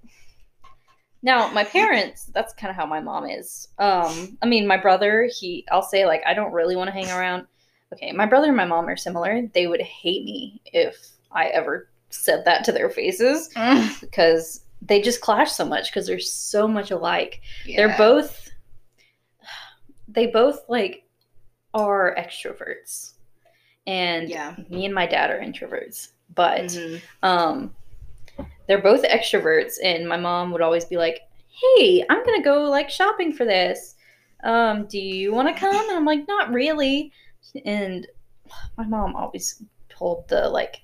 [1.22, 3.68] Now, my parents, that's kind of how my mom is.
[3.78, 7.10] Um, I mean, my brother, he, I'll say, like, I don't really want to hang
[7.10, 7.46] around.
[7.92, 9.46] Okay, my brother and my mom are similar.
[9.54, 10.96] They would hate me if
[11.32, 16.06] I ever said that to their faces Mm, because they just clash so much because
[16.06, 17.40] they're so much alike.
[17.64, 17.76] yeah.
[17.86, 18.50] They're both,
[20.08, 21.04] they both, like,
[21.74, 23.14] are extroverts.
[23.86, 24.56] And Yeah.
[24.68, 26.08] me and my dad are introverts.
[26.34, 27.00] But, Mhm.
[27.22, 27.74] um
[28.66, 32.90] they're both extroverts and my mom would always be like hey i'm gonna go like
[32.90, 33.94] shopping for this
[34.44, 37.12] um do you want to come and i'm like not really
[37.64, 38.06] and
[38.76, 40.78] my mom always pulled the like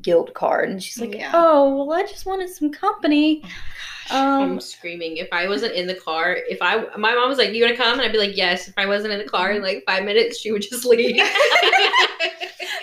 [0.00, 0.68] guild card.
[0.70, 1.30] And she's like Yeah.
[1.34, 3.48] oh well i just wanted some company oh
[4.10, 5.16] um I'm screaming.
[5.18, 7.94] If I wasn't in the car, if I my mom was like, "You gonna come?"
[7.94, 10.38] and I'd be like, "Yes." If I wasn't in the car in like five minutes,
[10.38, 11.20] she would just leave.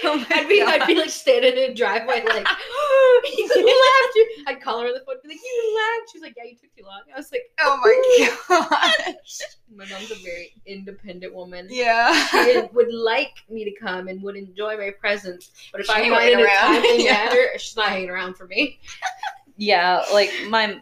[0.03, 2.47] Oh I'd be I'd be like standing in the driveway like,
[3.37, 6.33] "You left." I'd call her on the phone, and be like, "You left." She's like,
[6.35, 9.39] "Yeah, you took too long." I was like, Oh my gosh.
[9.73, 12.13] "My mom's a very independent woman." Yeah.
[12.29, 16.09] She would like me to come and would enjoy my presence, but if She I'm
[16.09, 17.57] not in a Yeah.
[17.57, 18.79] she's not hanging around for me.
[19.57, 20.81] Yeah like my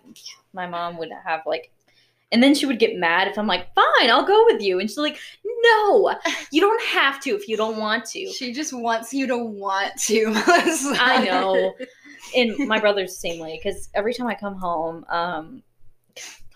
[0.54, 1.72] my mom would have like
[2.32, 4.90] and then she would get mad if i'm like fine i'll go with you and
[4.90, 5.20] she's like
[5.64, 6.16] no
[6.52, 9.96] you don't have to if you don't want to She just wants you to want
[10.04, 10.32] to.
[11.00, 11.74] I know.
[12.36, 15.64] And my brother's the same way because every time I come home, um,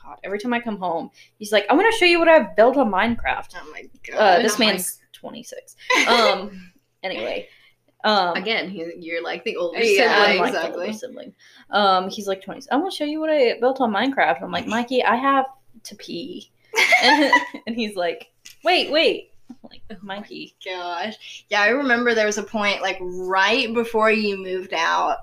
[0.03, 2.55] God, every time I come home, he's like, "I want to show you what I've
[2.55, 4.17] built on Minecraft." Oh my god.
[4.17, 5.75] Uh, this man's 26.
[6.07, 6.71] Um,
[7.01, 7.47] anyway,
[8.03, 10.39] um, Again, he- you're like the older Yeah, sibling.
[10.41, 10.81] like exactly.
[10.87, 11.33] older sibling.
[11.69, 12.67] Um, he's like 20.
[12.71, 14.41] I'm going to show you what I built on Minecraft.
[14.43, 15.45] I'm like, Mikey, I have
[15.83, 16.51] to pee,
[17.03, 18.31] and he's like,
[18.63, 19.31] Wait, wait.
[19.49, 20.55] I'm like, Mikey.
[20.65, 21.45] gosh.
[21.49, 25.17] Yeah, I remember there was a point like right before you moved out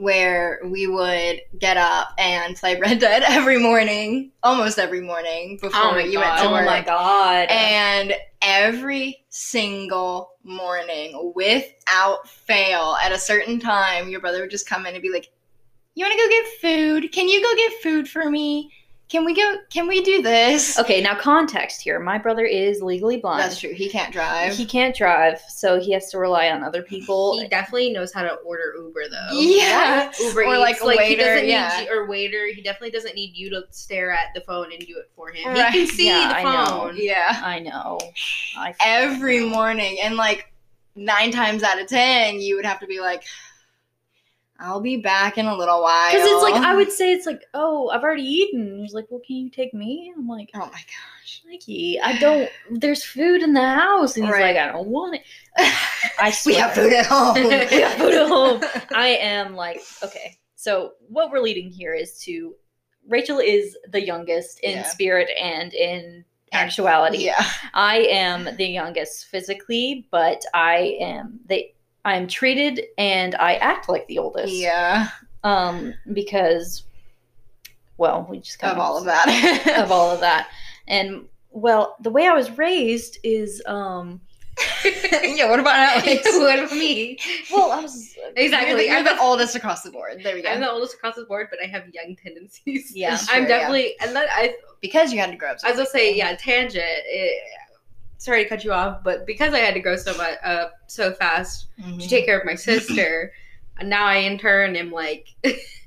[0.00, 5.80] where we would get up and play Red Dead every morning, almost every morning before
[5.80, 6.26] Oh you God.
[6.26, 6.62] went to work.
[6.62, 7.48] Oh my god.
[7.50, 14.86] And every single morning, without fail, at a certain time, your brother would just come
[14.86, 15.30] in and be like,
[15.94, 17.12] You wanna go get food?
[17.12, 18.72] Can you go get food for me?
[19.10, 20.78] Can we go can we do this?
[20.78, 21.98] Okay, now context here.
[21.98, 23.40] My brother is legally blind.
[23.42, 23.74] That's true.
[23.74, 24.54] He can't drive.
[24.54, 27.36] He can't drive, so he has to rely on other people.
[27.40, 29.28] He definitely knows how to order Uber though.
[29.32, 30.12] Yeah.
[30.20, 30.60] Uber Or, Eats.
[30.60, 31.76] like, a like he waiter, doesn't yeah.
[31.80, 32.46] need you, or waiter.
[32.54, 35.48] He definitely doesn't need you to stare at the phone and do it for him.
[35.54, 35.72] Right.
[35.72, 36.66] He can see Yeah, the I know.
[36.66, 36.94] phone.
[36.96, 37.40] yeah.
[37.42, 37.98] I know.
[38.56, 39.48] I Every know.
[39.48, 39.98] morning.
[40.04, 40.52] And like
[40.94, 43.24] nine times out of ten, you would have to be like,
[44.60, 46.12] I'll be back in a little while.
[46.12, 48.78] Because it's like I would say it's like, oh, I've already eaten.
[48.80, 50.12] He's like, well, can you take me?
[50.16, 51.42] I'm like, Oh my gosh.
[51.48, 52.48] Mikey, I don't.
[52.70, 54.54] There's food in the house, and he's Right.
[54.54, 55.22] like, I don't want it.
[56.18, 57.34] I we have food at home.
[57.42, 58.62] We have food at home.
[58.94, 60.38] I am like, okay.
[60.56, 62.54] So what we're leading here is to
[63.08, 64.82] Rachel is the youngest in Yeah.
[64.84, 67.24] spirit and in actuality.
[67.24, 67.42] Yeah.
[67.72, 74.06] I am the youngest physically, but I am they I'm treated and I act like
[74.06, 74.52] the oldest.
[74.52, 75.08] Yeah.
[75.44, 76.84] Um because
[77.96, 79.78] well, we just kind Of all of that.
[79.78, 80.48] of all of that.
[80.88, 84.20] And well, the way I was raised is um
[85.24, 86.22] yeah, what about Alex?
[86.32, 87.18] what about me?
[87.50, 88.68] well, I was Exactly.
[88.70, 90.20] You're the, you're I'm the oldest across the board.
[90.22, 90.50] There we go.
[90.50, 92.92] I'm the oldest across the board, but I have young tendencies.
[92.94, 93.14] Yeah.
[93.14, 93.58] It's I'm true, yeah.
[93.58, 95.60] definitely, and that I, because you had to grow up.
[95.60, 96.84] so as I say, yeah, tangent.
[96.84, 97.42] It,
[98.20, 101.12] sorry to cut you off, but because I had to grow so much, uh, so
[101.14, 101.98] fast Mhm.
[102.02, 103.32] to take care of my sister,
[103.78, 105.26] and now I in turn am like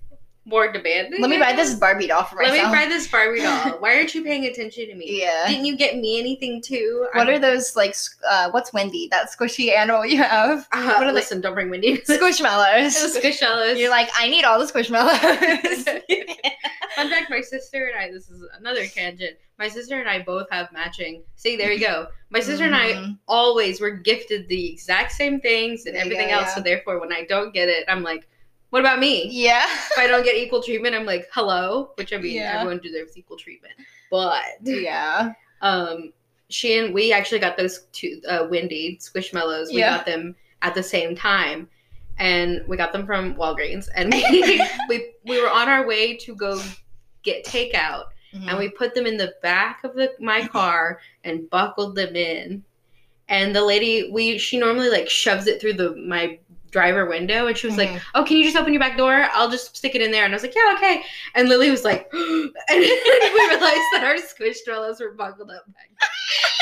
[0.46, 1.22] more demanding.
[1.22, 3.72] Let me buy this Barbie doll for Let me buy this Barbie doll.
[3.80, 5.22] Why aren't you paying attention to me?
[5.22, 5.48] Yeah.
[5.48, 7.08] Didn't you get me anything too?
[7.14, 7.96] What I'm- are those like?
[8.30, 9.08] Uh, what's Wendy?
[9.10, 10.68] That squishy animal you have?
[10.74, 11.98] Uh, what are they- listen, don't bring Wendy.
[12.08, 12.94] Squishmallows.
[13.22, 13.80] Squishallows.
[13.80, 15.86] You're like, I need all the squishmallows.
[16.96, 18.12] Fun fact: My sister and I.
[18.12, 19.38] This is another tangent.
[19.58, 21.24] My sister and I both have matching.
[21.36, 22.08] See, there you go.
[22.30, 23.18] My sister and I Mhm.
[23.28, 26.48] always were gifted the exact same things and There everything go, else.
[26.50, 26.56] yeah.
[26.56, 28.28] So therefore, when I don't get it, I'm like,
[28.74, 29.66] "What about me?" Yeah.
[29.92, 32.54] If I don't get equal treatment, I'm like, "Hello," which I mean, Yeah.
[32.56, 33.76] everyone deserves equal treatment.
[34.10, 35.34] But Yeah.
[35.62, 36.12] um,
[36.50, 39.68] she and we actually got those two uh, Wendy Squishmallows.
[39.68, 39.98] We Yeah.
[39.98, 41.70] got them at the same time,
[42.18, 43.90] and we got them from Walgreens.
[43.94, 46.60] And we we, we were on our way to go
[47.22, 48.50] get takeout, Mm-hmm.
[48.50, 52.64] and we put them in the back of the my car and buckled them in.
[53.30, 56.40] And the lady, we she normally like shoves it through the my
[56.74, 58.02] driver window, and she was like, Mhm.
[58.16, 59.30] "Oh, can you just open your back door?
[59.32, 61.04] I'll just stick it in there." And I was like, "Yeah, okay."
[61.36, 65.90] And Lily was like, and we realized that our squishmallows were buckled up back.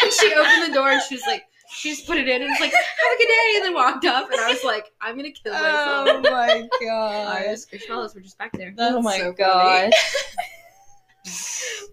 [0.04, 1.43] And she opened the door and she was like,
[1.74, 4.04] she just put it in and was like, "Have a good day," and then walked
[4.06, 4.30] up.
[4.30, 7.28] And I was like, "I'm gonna kill myself." Oh my god.
[7.28, 7.56] Our god.
[7.58, 8.74] squishmallows were just back there.
[8.76, 9.93] That's oh my so gosh.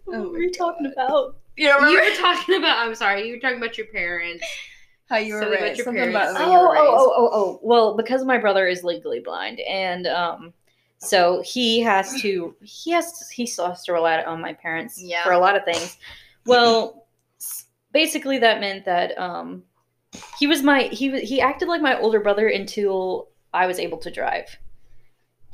[0.04, 1.36] What Oh were my you talking about?
[1.56, 2.78] You You were talking about.
[2.78, 3.26] I'm sorry.
[3.28, 4.44] You were talking about your parents.
[5.08, 5.78] How you were Something raised?
[5.78, 6.32] your Something parents.
[6.32, 6.84] about Oh, how you oh, raised.
[6.86, 7.60] oh, oh, oh.
[7.62, 10.52] Well, because my brother is legally blind, and um,
[10.98, 15.00] so he has to, he has, to, he still has to rely on my parents
[15.00, 15.24] Yeah.
[15.24, 15.96] for a lot of things.
[16.44, 17.06] Well,
[17.92, 19.62] basically, that meant that um,
[20.38, 23.98] he was my, he was, he acted like my older brother until I was able
[23.98, 24.56] to drive.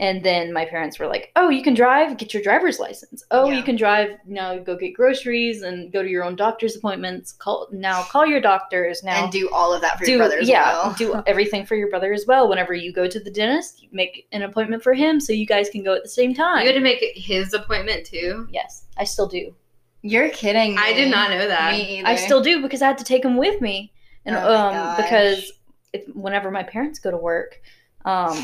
[0.00, 2.16] And then my parents were like, "Oh, you can drive.
[2.16, 3.22] Get your driver's license.
[3.30, 3.56] Oh, Yeah.
[3.58, 4.58] you can drive now.
[4.58, 7.30] Go get groceries and go to your own doctor's appointments.
[7.30, 8.02] Call now.
[8.02, 10.72] Call your doctors now and do all of that for do your brother as yeah
[10.72, 10.94] well.
[10.98, 14.26] do everything for your brother as well whenever you go to the dentist you make
[14.32, 16.74] an appointment for him so you guys can go at the same time You had
[16.74, 18.48] to make his appointment too.
[18.50, 19.54] Yes, I still do.
[20.02, 20.82] You're kidding me.
[20.82, 21.72] I did not know that.
[21.72, 22.08] Me either.
[22.08, 23.92] i still do because i had to take him with me
[24.26, 25.52] and Oh um because
[25.92, 27.60] if, whenever my parents go to work
[28.04, 28.36] um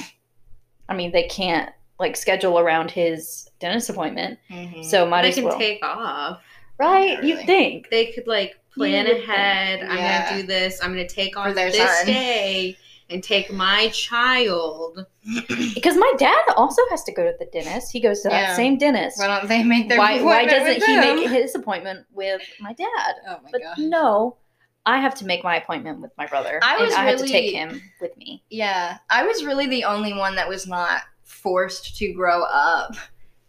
[0.91, 4.85] i mean they can't like schedule around his dentist appointment Mhm.
[4.85, 6.43] so might they as can well take off.
[6.79, 7.47] right Yeah, you really.
[7.47, 9.81] think They could like plan You would ahead.
[9.83, 10.81] I'm gonna do this.
[10.83, 12.07] I'm gonna take For on their this son.
[12.07, 12.77] day
[13.11, 15.05] and take my child.
[15.75, 18.47] because my dad also has to go to the dentist he goes to Yeah.
[18.47, 21.17] that same dentist Why don't they make their why, why doesn't he them?
[21.17, 23.13] make his appointment with my dad?
[23.29, 23.79] Oh my But god.
[23.79, 24.37] no,
[24.87, 26.59] I have to make my appointment with my brother.
[26.63, 28.43] I was I have to take him with me.
[28.51, 32.95] Yeah, I was really the only one that was not forced to grow up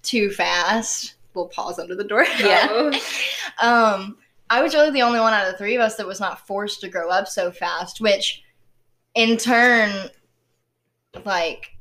[0.04, 1.16] too fast.
[1.34, 2.26] We'll pause under the door.
[2.40, 2.92] Yeah.
[3.62, 4.18] Um,
[4.50, 6.48] I was really the only one out of the three of us that was not
[6.48, 8.44] forced to grow up so fast, which
[9.14, 10.10] in turn,
[11.26, 11.72] like,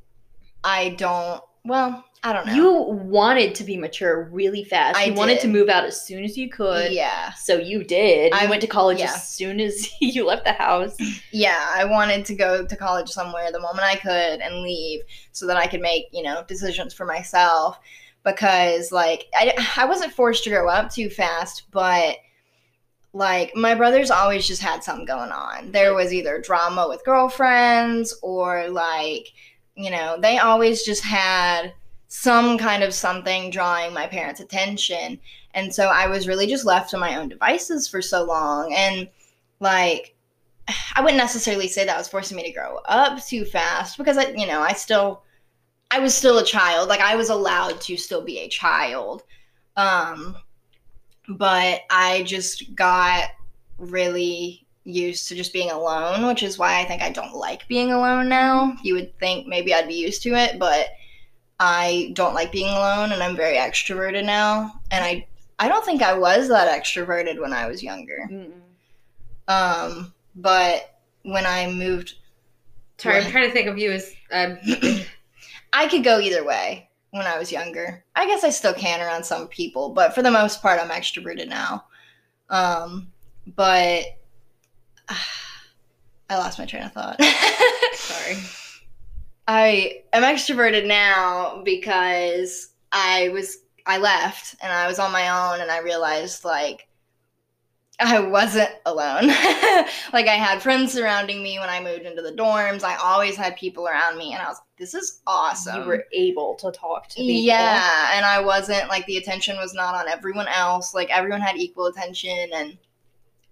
[0.63, 2.55] I don't, well, I don't know.
[2.55, 4.99] You wanted to be mature really fast.
[4.99, 6.93] I you wanted to move out as soon as you could.
[6.93, 7.33] yeah.
[7.33, 8.33] So you did.
[8.35, 9.13] You I- went to college yeah.
[9.15, 10.97] as soon as you left the house.
[11.33, 15.01] Yeah, I wanted to go to college somewhere the moment I could and leave
[15.33, 17.79] so that I could make, you know, decisions for myself
[18.23, 22.17] because like I I wasn't forced to grow up too fast, but
[23.15, 25.73] like my brothers always just had something going on.
[25.73, 29.29] There was either drama with girlfriends or like,
[29.75, 31.73] you know, they always just had
[32.13, 35.17] some kind of something drawing my parents' attention.
[35.55, 39.09] And so I was really just left to my own devices for so long and
[39.61, 40.17] like
[40.97, 44.31] I wouldn't necessarily say that was forcing me to grow up too fast because I,
[44.31, 45.23] you know, I still,
[45.93, 46.89] I was still a child.
[46.89, 49.23] Like I was allowed to still be a child.
[49.77, 50.37] Um,
[51.29, 53.29] but I just got
[53.79, 57.93] really used to just being alone, which is why I think I don't like being
[57.93, 58.77] alone now.
[58.83, 60.89] You would think maybe I'd be used to it, but
[61.61, 64.81] I don't like being alone and I'm very extroverted now.
[64.91, 65.27] And I,
[65.59, 68.27] I don't think I was that extroverted when I was younger.
[69.47, 72.15] Um, but when I moved,
[72.97, 74.15] Sorry, I'm trying to think of you as.
[74.33, 74.59] Um,
[75.73, 78.05] I could go either way when I was younger.
[78.17, 81.49] I guess I still can around some people, but for the most part, I'm extroverted
[81.49, 81.85] now.
[82.49, 83.11] Um,
[83.47, 84.05] but
[85.09, 87.21] I lost my train of thought.
[87.95, 88.37] sorry.
[89.47, 95.61] I am extroverted now because I was I left and I was on my own
[95.61, 96.87] and I realized like
[98.01, 99.27] I wasn't alone.
[100.13, 102.83] like I had friends surrounding me when I moved into the dorms.
[102.83, 105.83] I always had people around me and I was like, this is awesome.
[105.83, 107.43] You were able to talk to people.
[107.43, 110.95] Yeah, and I wasn't like the attention was not on everyone else.
[110.95, 112.79] Like everyone had equal attention and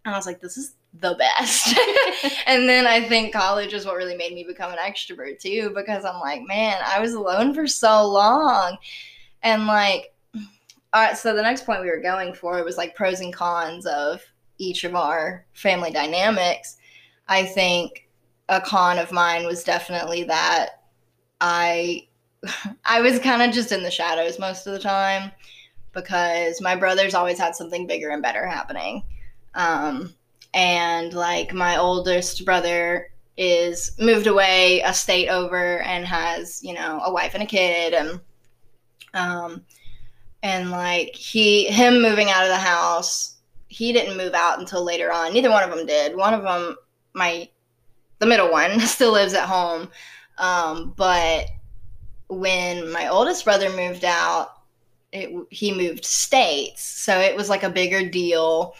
[0.04, 1.78] and I was like, this is the best.
[2.46, 6.04] and then I think college is what really made me become an extrovert too, because
[6.04, 8.76] I'm like, man, I was alone for so long.
[9.42, 10.12] And like
[10.92, 13.84] all right, so the next point we were going for was like pros and cons
[13.84, 14.22] of
[14.56, 16.78] each of our family dynamics.
[17.28, 18.08] I think
[18.48, 20.82] a con of mine was definitely that
[21.40, 22.08] I
[22.84, 25.30] I was kind of just in the shadows most of the time
[25.92, 29.02] because my brothers always had something bigger and better happening.
[29.54, 30.14] Um,
[30.54, 37.00] and like my oldest brother is moved away a state over and has, you know,
[37.04, 38.20] a wife and a kid and
[39.14, 39.64] um
[40.42, 43.36] and like he him moving out of the house,
[43.68, 45.32] he didn't move out until later on.
[45.32, 46.16] Neither one of them did.
[46.16, 46.76] One of them
[47.14, 47.48] my
[48.18, 49.88] the middle one still lives at home.
[50.38, 51.46] Um, but
[52.28, 54.52] when my oldest brother moved out,
[55.12, 58.74] it, he moved states, so it was like a bigger deal.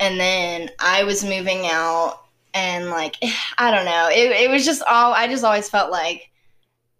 [0.00, 2.20] And then I was moving out,
[2.52, 3.16] and like
[3.58, 6.30] I don't know, it, it was just all I just always felt like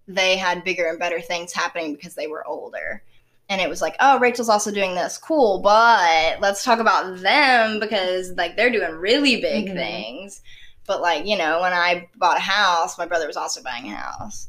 [0.07, 3.03] they had bigger and better things happening because they were older.
[3.49, 7.79] And it was like, oh, Rachel's also doing this, cool, but let's talk about them
[7.79, 9.75] because like they're doing really big Mhm.
[9.75, 10.41] things.
[10.87, 13.97] But like, you know, when I bought a house, my brother was also buying a
[13.97, 14.49] house.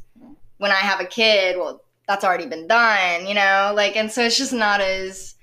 [0.58, 3.72] When I have a kid, well, that's already been done, you know?
[3.74, 5.35] Like and so it's just not as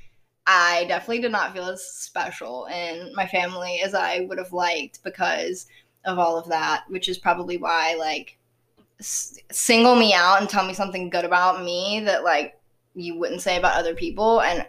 [0.45, 5.03] I definitely did not feel as special in my family as I would have liked
[5.03, 5.67] because
[6.05, 8.37] of all of that, which is probably why like
[8.99, 12.59] s- single me out and tell me something good about me that like
[12.95, 14.67] you wouldn't say about other people and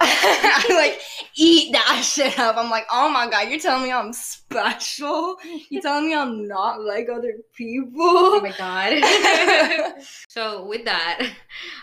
[0.00, 1.00] I like
[1.36, 2.56] eat that shit up.
[2.56, 5.36] I'm like, oh my god, you're telling me I'm special?
[5.70, 7.96] You're telling me I'm not like other people.
[7.98, 10.02] Oh my god.
[10.28, 11.30] so with that,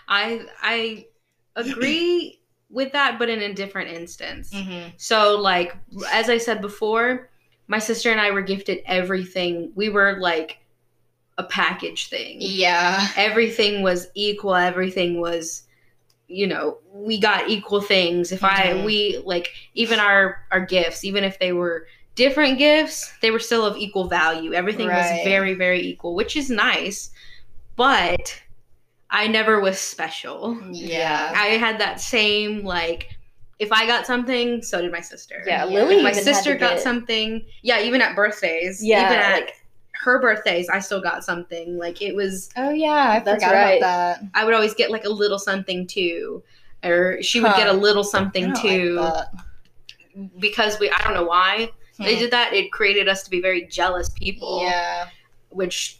[0.07, 1.05] I I
[1.55, 2.39] agree
[2.73, 4.51] with that, but in a different instance.
[4.53, 4.89] mm-hmm.
[4.97, 5.75] So like
[6.11, 7.29] as I said before,
[7.67, 9.71] my sister and I were gifted everything.
[9.75, 10.57] We were like
[11.37, 12.37] a package thing.
[12.39, 13.07] Yeah.
[13.15, 14.55] Everything was equal.
[14.55, 15.63] Everything was
[16.29, 18.31] you know, we got equal things.
[18.31, 18.85] If I Mhm.
[18.85, 23.65] we like even our our gifts, even if they were different gifts, they were still
[23.65, 24.53] of equal value.
[24.53, 24.97] Everything Right.
[25.15, 27.11] was very very equal, which is nice.
[27.75, 28.41] But
[29.13, 30.59] I never was special.
[30.71, 31.31] Yeah.
[31.35, 33.09] I had that same like
[33.59, 35.41] if I got something, so did my sister.
[35.45, 35.65] Yeah, Yeah.
[35.65, 35.97] Lily.
[35.97, 39.55] If my sister got get- something, yeah, even at birthdays, Yeah, even at like-
[40.03, 41.77] her birthdays, I still got something.
[41.77, 43.77] Like it was, Oh yeah, I That's forgot right.
[43.77, 44.23] about that.
[44.33, 46.43] I would always get like a little something too,
[46.83, 47.57] or she would Huh.
[47.57, 49.27] get a little something don't too, like
[50.39, 52.19] because we, I don't know why they Hmm.
[52.21, 52.53] did that.
[52.53, 55.07] It created us to be very jealous people, Yeah,
[55.49, 55.99] which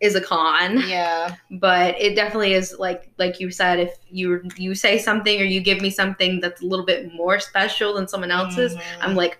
[0.00, 0.82] is a con.
[0.88, 5.44] yeah, but it definitely is like like you said if you you say something or
[5.44, 8.82] you give me something that's a little bit more special than someone else's Mhm.
[9.00, 9.38] i'm like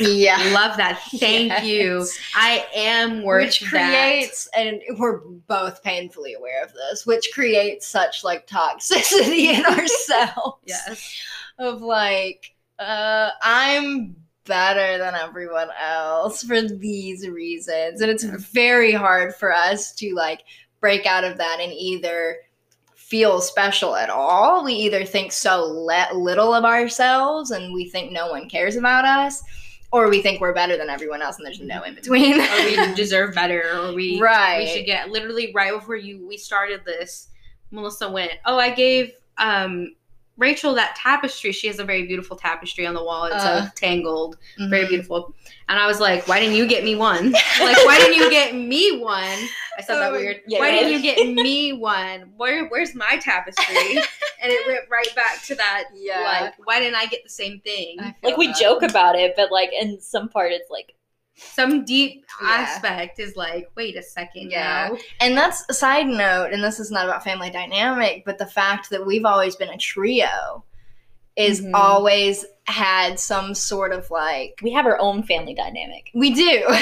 [0.00, 0.36] yeah.
[0.38, 3.90] I love that thank you i am worth Which that.
[3.90, 10.58] creates, and we're both painfully aware of this, which creates such like toxicity in ourselves.
[10.66, 11.14] yes
[11.58, 18.00] Of like, uh, I'm better than everyone else for these reasons.
[18.00, 20.42] And it's very hard for us to like
[20.80, 22.38] break out of that and either
[22.94, 24.64] feel special at all.
[24.64, 29.04] We either think so le- little of ourselves and we think no one cares about
[29.04, 29.42] us,
[29.92, 32.40] or we think we're better than everyone else and there's no in between.
[32.40, 34.60] or we deserve better or we right.
[34.60, 37.28] we should get literally right before you we started this
[37.70, 39.94] melissa went oh i gave um
[40.36, 43.68] rachel that tapestry she has a very beautiful tapestry on the wall it's Uh.
[43.70, 44.36] a tangled
[44.68, 44.88] very Mhm.
[44.88, 45.34] beautiful.
[45.68, 47.32] And I was like, why didn't you get me one?
[47.32, 49.22] like, why didn't you get me one?
[49.78, 50.42] I said that Oh, weird.
[50.46, 50.78] yeah, why yeah.
[50.80, 52.32] didn't you get me one?
[52.36, 53.96] Where where's my tapestry?
[54.42, 55.84] and it went right back to that.
[55.94, 56.20] Yeah.
[56.20, 57.96] Like, why didn't I get the same thing?
[57.98, 58.56] I feel like we that.
[58.58, 60.94] joke about it, but like in some part, it's like
[61.36, 62.48] Some deep Yeah.
[62.48, 64.50] aspect is like, wait a second.
[64.50, 64.88] Yeah.
[64.92, 64.98] now.
[65.20, 68.90] And that's a side note, and this is not about family dynamic, but the fact
[68.90, 70.64] that we've always been a trio
[71.36, 71.72] is Mhm.
[71.74, 76.10] always had some sort of like we have our own family dynamic.
[76.14, 76.64] we do.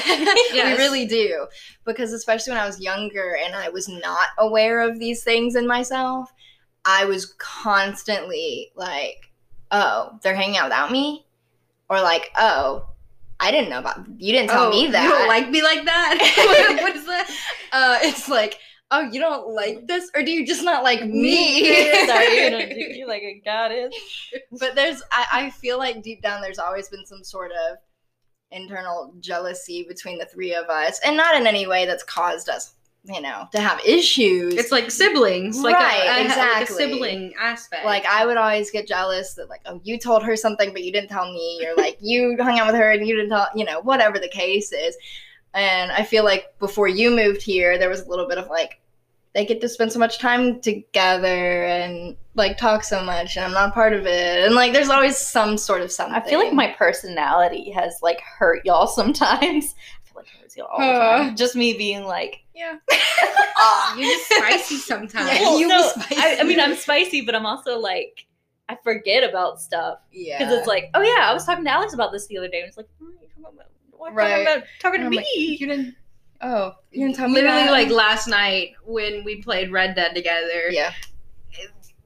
[0.53, 0.79] Yes.
[0.79, 1.47] We really do.
[1.87, 5.67] Because especially when I was younger and I was not aware of these things in
[5.67, 6.31] myself,
[6.85, 9.31] I was constantly like,
[9.71, 11.25] oh, they're hanging out without me?
[11.89, 12.85] Or like, oh,
[13.43, 15.03] I didn't know about you didn't tell Oh, me that.
[15.03, 16.19] You don't like me like that?
[16.77, 17.29] what, what is that?
[17.73, 18.59] uh, it's like,
[18.93, 21.65] oh, you don't like this, or do you just not like me?
[22.07, 23.95] Sorry, you're gonna do you like a goddess.
[24.61, 27.79] but there's, I, I feel like deep down, there's always been some sort of
[28.53, 32.75] internal jealousy between the three of us, and not in any way that's caused us,
[33.05, 34.55] you know, to have issues.
[34.55, 35.61] It's like siblings.
[35.61, 36.77] Like Right, a, a, like a exactly.
[36.77, 37.85] sibling aspect.
[37.85, 40.93] like I would always get jealous that like, oh, you told her something, but you
[40.93, 43.65] didn't tell me, or like you hung out with her and you didn't tell, you
[43.65, 44.97] know, whatever the case is.
[45.55, 48.81] And I feel like before you moved here, there was a little bit of like,
[49.35, 53.53] they get to spend so much time together and like talk so much, and I'm
[53.53, 54.45] not part of it.
[54.45, 56.15] And like, there's always some sort of something.
[56.15, 59.75] I feel like my personality has like hurt y'all sometimes.
[60.59, 61.19] I feel like it hurts y'all the Huh.
[61.29, 61.37] time.
[61.37, 62.77] Just me being like, yeah.
[63.97, 65.29] You're just spicy sometimes.
[65.29, 66.17] Yeah, well, you no, be spicy.
[66.17, 68.27] I, I mean, I'm spicy, but I'm also like,
[68.69, 71.93] I forget about stuff yeah, because it's like, oh yeah, I was talking to Alex
[71.95, 73.59] about this the other day, and it's like, what are you talking?
[73.91, 74.45] What Right.
[74.45, 75.17] talking about talking to me?
[75.19, 75.95] like, you didn't.
[76.41, 77.35] Oh, you didn't tell me.
[77.35, 77.71] Literally, that?
[77.71, 80.93] like last night when we played Red Dead together, yeah,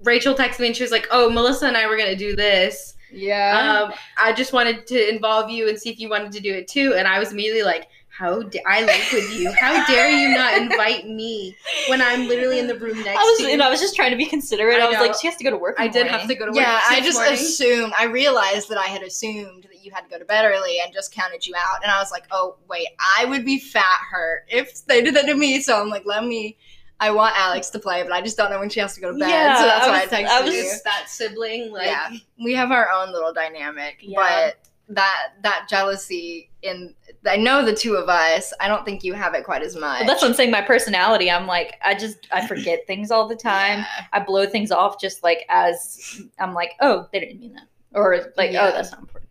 [0.02, 2.94] Rachel texted me and she was like, "Oh, Melissa and I were gonna do this.
[3.12, 3.84] yeah.
[3.88, 6.68] Um, I just wanted to involve you and see if you wanted to do it
[6.68, 9.52] too." And I was immediately like, "How da- I live with you?
[9.52, 11.56] How dare you not invite me
[11.88, 13.94] when I'm literally in the room next I was, to you?" and I was just
[13.96, 14.80] trying to be considerate.
[14.80, 15.02] I I, was know.
[15.02, 15.76] like, she has to go to work.
[15.78, 16.18] in I the did morning.
[16.20, 16.60] have to go to work.
[16.60, 17.34] Yeah, I just morning.
[17.34, 17.92] assumed.
[17.98, 20.92] I realized that I had assumed that you had to go to bed early and
[20.92, 21.82] just counted you out.
[21.82, 22.88] And I was like, oh wait,
[23.18, 25.60] I would be fat hurt if they did that to me.
[25.60, 26.56] So I'm like, let me.
[26.98, 29.12] I want Alex to play, but I just don't know when she has to go
[29.12, 29.28] to bed.
[29.28, 30.62] Yeah, so that's I why I was- texted I was you.
[30.62, 32.10] Just that sibling, like yeah,
[32.42, 34.16] we have our own little dynamic, Yeah.
[34.18, 34.58] but
[34.94, 36.94] that that jealousy in
[37.26, 38.52] I know the two of us.
[38.60, 40.00] I don't think you have it quite as much.
[40.00, 40.50] Well, that's what I'm saying.
[40.50, 43.80] My personality, I'm like, I just I forget things all the time.
[43.80, 43.86] Yeah.
[44.12, 48.32] I blow things off just like as I'm like, oh, they didn't mean that, or
[48.36, 48.66] like, Yeah.
[48.68, 49.30] oh, that's not important.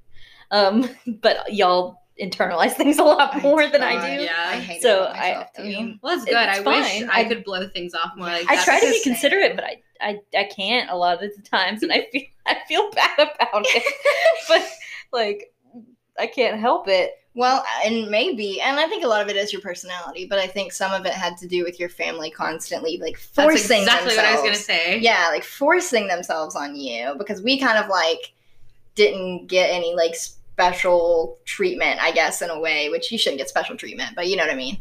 [0.51, 0.89] Um,
[1.21, 4.23] but y'all internalize things a lot I more than I don't.
[4.25, 4.31] Yeah.
[4.47, 6.36] I hate So, it about I- myself, I mean, Well, that's good.
[6.49, 7.09] It's I wish fine.
[7.09, 9.13] I I- could blow things off more like I try to be the same.
[9.13, 12.57] considerate, but I, I I can't a lot of the times, and I feel I
[12.67, 13.83] feel bad about it.
[14.47, 14.69] but
[15.11, 15.51] like,
[16.19, 17.11] I can't help it.
[17.36, 20.47] Well, and maybe, and I think a lot of it is your personality, but I
[20.47, 24.15] think some of it had to do with your family constantly like That's forcing exactly
[24.15, 24.99] what I was gonna say.
[24.99, 28.31] Yeah, like forcing themselves on you because we kind of like
[28.95, 33.49] didn't get any like special treatment, I guess, in a way, which you shouldn't get
[33.49, 34.77] special treatment, but you know what I mean.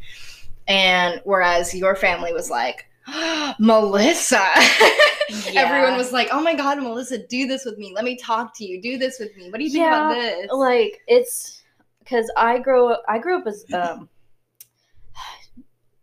[0.68, 2.86] And whereas your family was like,
[3.58, 4.46] Melissa.
[5.56, 7.92] Everyone was like, "Oh my god, Melissa, do this with me.
[7.94, 8.80] Let me talk to you.
[8.80, 9.50] Do this with me.
[9.50, 11.62] What do you think about this?" like it's
[12.04, 13.02] because I grew up.
[13.08, 14.08] I grew up as um.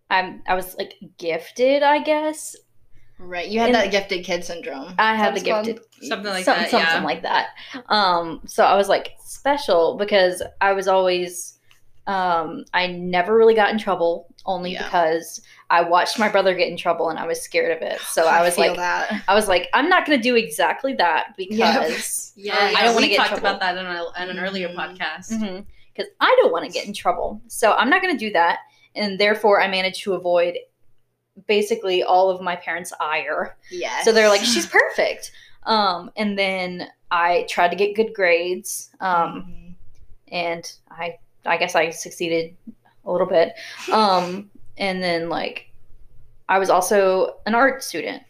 [0.10, 0.42] I'm.
[0.48, 2.56] I was like gifted, I guess.
[3.18, 4.94] right, you had in- that gifted kid syndrome.
[5.00, 7.04] I had the Is that what it's gifted, Something like some- that, something yeah.
[7.04, 7.48] like that.
[7.88, 11.60] Um, so I was like special because I was always,
[12.08, 14.84] um, I never really got in trouble only Yeah.
[14.84, 15.42] because
[15.72, 18.00] I watched my brother get in trouble and I was scared of it.
[18.02, 18.34] So called?
[18.36, 19.24] I was like, that.
[19.28, 23.10] I was like, I'm not gonna do exactly that because Yeah, I don't wanna we
[23.10, 23.48] get talked trouble.
[23.48, 24.76] about that in, a, in an earlier Mhm.
[24.76, 25.66] podcast.
[25.94, 27.42] because I don't want to get in trouble.
[27.48, 28.60] So I'm not going to do that.
[28.96, 30.58] And therefore, I managed to avoid
[31.48, 33.58] basically all of my parents' ire.
[33.70, 34.06] Yes.
[34.06, 35.32] So they're like, she's perfect.
[35.64, 38.90] Um, and then I tried to get good grades.
[39.00, 39.74] Um, Mhm.
[40.32, 42.56] and I, I guess I succeeded
[43.06, 43.54] a little bit.
[43.92, 45.70] Um, and then like,
[46.50, 48.24] I was also an art student.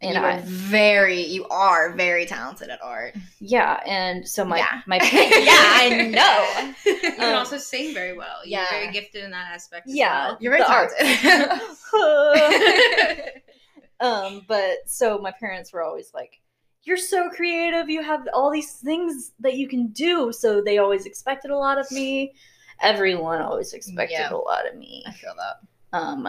[0.00, 3.14] And you were I, very, you are very talented at art.
[3.38, 3.80] yeah.
[3.86, 4.80] And so my, Yeah.
[4.88, 6.74] my, yeah, I know.
[6.92, 8.38] you can Um, also sing very well.
[8.44, 8.70] You're yeah.
[8.70, 9.86] very gifted in that aspect.
[9.88, 10.26] As Yeah.
[10.28, 10.38] well.
[10.40, 11.60] You're very The
[11.92, 13.42] talented.
[14.00, 16.40] um but so my parents were always like
[16.82, 21.06] you're so creative you have all these things that you can do so they always
[21.06, 22.32] expected a lot of me
[22.80, 24.32] everyone always expected Yeah.
[24.32, 25.60] a lot of me I feel that.
[25.92, 26.28] Um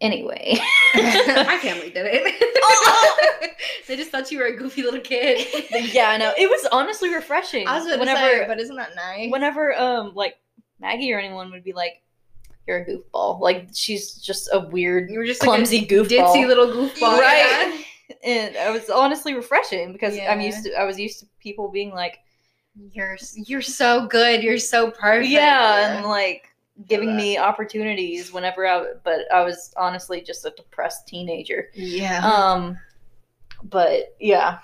[0.00, 0.54] anyway
[0.94, 3.56] My family did it.
[3.88, 5.46] they just thought you were a goofy little kid.
[5.92, 9.30] yeah i know it was honestly refreshing I was whenever say, but isn't that nice?
[9.30, 10.38] whenever um like
[10.80, 12.02] maggie or anyone would be like
[12.66, 16.46] you're a goofball like she's just a weird You were just clumsy like goofball ditzy
[16.46, 17.84] little goofball, right
[18.24, 21.90] and it was honestly refreshing because i'm used to i was used to people being
[21.92, 22.18] like
[22.92, 24.42] You're you're so good.
[24.42, 25.30] You're so perfect.
[25.30, 26.48] yeah, and like
[26.86, 31.70] giving me opportunities whenever I but I was honestly just a depressed teenager.
[31.74, 32.20] yeah.
[32.24, 32.78] Um
[33.64, 34.58] but yeah.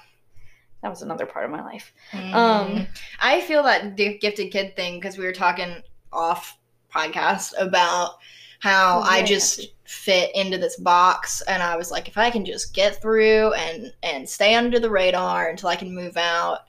[0.82, 1.92] That was another part of my life.
[2.12, 2.86] Um, Um
[3.20, 6.58] I feel that the gifted kid thing because we were talking off
[6.94, 8.18] podcast about
[8.60, 12.44] how Oh, I just fit into this box and I was like if I can
[12.44, 16.60] just get through and and stay under the radar until I can move out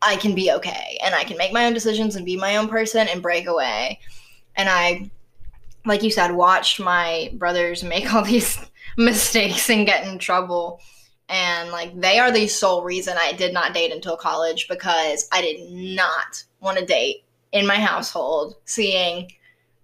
[0.00, 2.68] I can be okay and I can make my own decisions and be my own
[2.68, 3.98] person and break away
[4.56, 5.10] and I
[5.86, 8.58] like you said watched my brothers make all these
[8.96, 10.80] mistakes and get in trouble.
[11.28, 15.40] And like they are the sole reason I did not date until college because I
[15.40, 19.30] did not want to date in my household seeing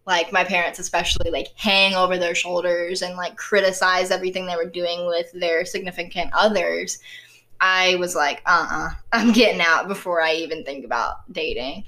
[0.07, 4.66] like my parents especially like hang over their shoulders and like criticize everything they were
[4.66, 6.99] doing with their significant others.
[7.61, 11.85] I was like uh-uh I'm getting out before I even think about dating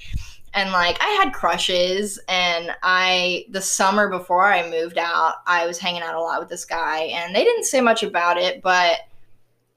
[0.55, 5.79] and like I had crushes and I the summer before I moved out I was
[5.79, 8.99] hanging out a lot with this guy and they didn't say much about it but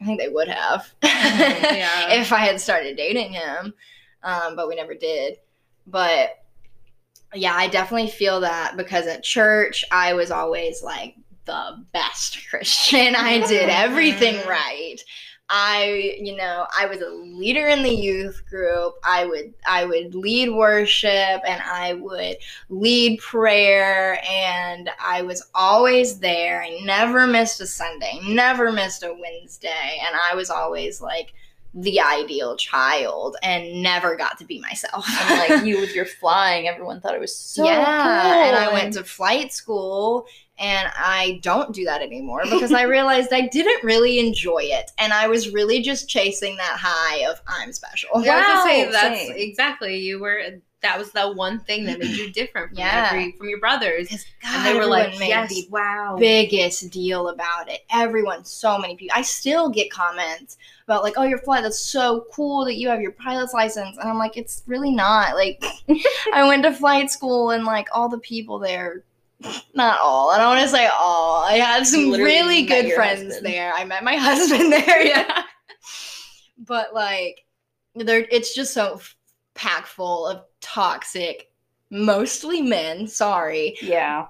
[0.01, 2.11] I think they would have Yeah.
[2.13, 3.73] if I had started dating him,
[4.23, 5.37] um, but we never did.
[5.87, 6.43] But
[7.33, 11.15] yeah, I definitely feel that because at church I was always like
[11.45, 13.15] the best Christian.
[13.15, 14.47] I did everything Mhm.
[14.47, 14.97] right.
[15.47, 18.95] I, you know, I was a leader in the youth group.
[19.03, 22.37] I would I would lead worship and I would
[22.69, 26.63] lead prayer and I was always there.
[26.63, 31.33] I never missed a Sunday, never missed a Wednesday, and I was always like
[31.75, 35.05] the ideal child and never got to be myself.
[35.07, 38.31] And like you with your flying, everyone thought it was so yeah, cool.
[38.31, 40.25] and I went to flight school
[40.57, 45.11] and I don't do that anymore because I realized I didn't really enjoy it and
[45.13, 48.09] I was really just chasing that high of I'm special.
[48.23, 49.31] Yeah, I was gonna say that's same.
[49.37, 50.41] exactly you were.
[50.81, 53.07] that was the one thing that made you different from Yeah.
[53.11, 54.07] every from your brothers.
[54.07, 56.15] 'Cause And they were like, made yes, the wow.
[56.19, 57.83] biggest deal about it.
[57.91, 59.17] Everyone, so many people.
[59.17, 61.63] I still get comments about like, "Oh, your flight.
[61.63, 65.33] That's so cool that you have your pilot's license." And I'm like, it's really not.
[65.35, 65.63] Like,
[66.33, 69.03] I went to flight school, and like all the people there,
[69.73, 70.29] not all.
[70.31, 71.43] I don't want to say all.
[71.43, 73.45] I had some literally really good friends husband.
[73.45, 73.73] there.
[73.73, 75.05] I met my husband there.
[75.05, 75.43] Yeah,
[76.57, 77.45] but like,
[77.95, 79.15] there, it's just so f-
[79.53, 81.51] packed full of toxic,
[81.89, 83.07] mostly men.
[83.07, 84.27] Sorry Yeah.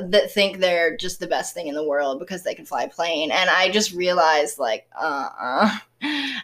[0.00, 2.88] that think they're just the best thing in the world because they can fly a
[2.88, 5.70] plane and i just realized like uh-uh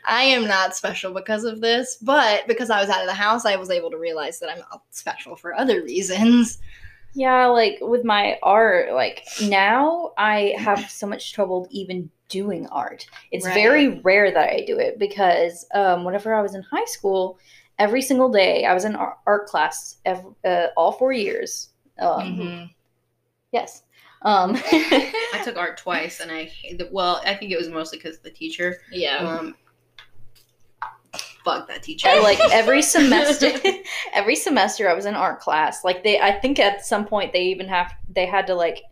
[0.07, 3.45] i am not special because of this but because i was out of the house
[3.45, 6.59] i was able to realize that i'm special for other reasons
[7.17, 13.07] Yeah, like with my art, like now I have so much trouble even doing art.
[13.33, 13.55] It's Right.
[13.55, 17.39] very rare that I do it because um, whenever I was in high school,
[17.79, 21.71] every single day I was in art class ev- uh, all four years.
[21.99, 22.71] Um, Mhm.
[23.53, 23.83] Yes.
[24.23, 26.51] Um, I took art twice, and I
[26.91, 28.79] well, I think it was mostly because the teacher.
[28.91, 29.55] yeah Um,
[31.47, 32.09] fuck that teacher.
[32.09, 33.53] I, like every semester
[34.13, 37.45] every semester i was in art class like they i think at some point they
[37.45, 38.83] even have they had to like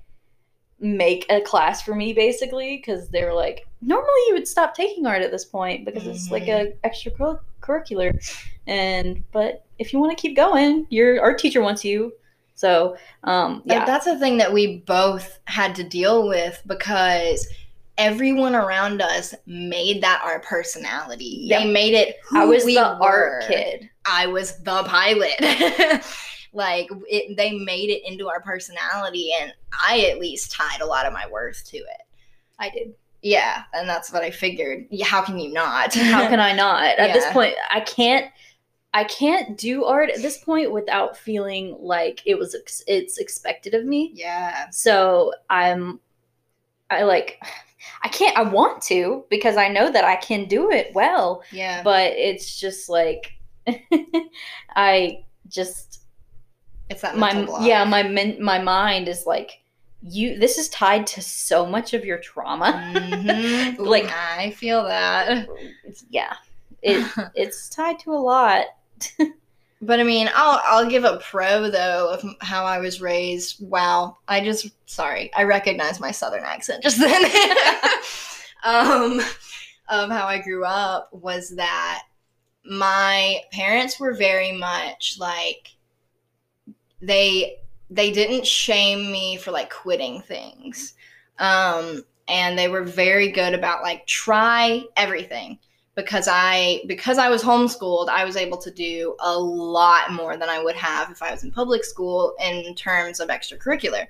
[0.80, 5.06] make a class for me basically because they were like normally you would stop taking
[5.06, 8.12] art at this point because it's like a extracurricular.
[8.66, 12.12] And but if you want to keep going your art teacher wants you.
[12.54, 13.84] So um But yeah.
[13.84, 17.46] that's the thing that we both had to deal with because
[17.98, 21.60] everyone around us made that our personality Yep.
[21.62, 23.40] they made it i was we the were.
[23.40, 25.32] art kid I was the pilot.
[26.52, 31.06] like it, they made it into our personality, and I at least tied a lot
[31.06, 32.02] of my worth to it.
[32.58, 32.92] i did
[33.22, 34.86] Yeah, and that's what I figured.
[35.02, 35.94] How can you not?
[36.14, 36.98] how can I not?
[36.98, 38.26] At this point, I can't.
[38.92, 43.72] I can't do art at this point without feeling like it was ex- it's expected
[43.72, 44.12] of me.
[44.14, 45.98] yeah, So I'm,
[46.90, 47.40] I like,
[48.02, 48.36] I can't.
[48.36, 52.58] I want to because I know that I can do it well, yeah, but it's
[52.60, 53.32] just like,
[54.76, 56.02] I just
[56.90, 57.66] it's that my block.
[57.66, 58.02] yeah my
[58.40, 59.62] my mind is like
[60.02, 60.38] you.
[60.38, 62.92] This is tied to so much of your trauma.
[62.94, 63.78] Mhm.
[63.78, 65.48] Like- I feel that.
[66.10, 66.34] Yeah,
[66.82, 68.66] it it's tied to a lot.
[69.86, 73.56] But I mean, I'll I'll give a pro though of how I was raised.
[73.60, 77.22] Wow, I just sorry, I recognize my southern accent just then.
[78.64, 79.20] um,
[79.88, 82.04] of how I grew up was that
[82.64, 85.68] my parents were very much like
[87.02, 87.58] they
[87.90, 90.94] they didn't shame me for like quitting things.
[91.38, 95.58] Um, and they were very good about like try everything
[95.94, 100.48] because I because I was homeschooled, I was able to do a lot more than
[100.48, 104.06] I would have if I was in public school in terms of extracurricular.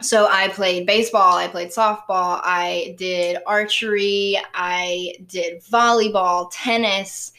[0.00, 7.32] So I played baseball, I played softball, I did archery, I did volleyball, tennis,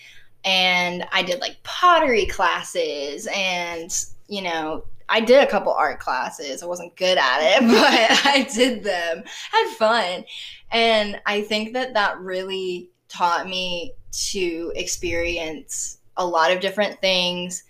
[0.43, 3.91] and I did like pottery classes and
[4.27, 6.61] you know, I did a couple art classes.
[6.61, 9.23] I wasn't good at it, but I did them.
[9.51, 10.25] Had fun.
[10.71, 17.63] And I think that that really taught me to experience a lot of different things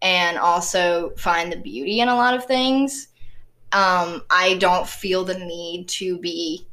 [0.00, 3.08] and also find the beauty in a lot of things.
[3.72, 6.66] Um, I don't feel the need to be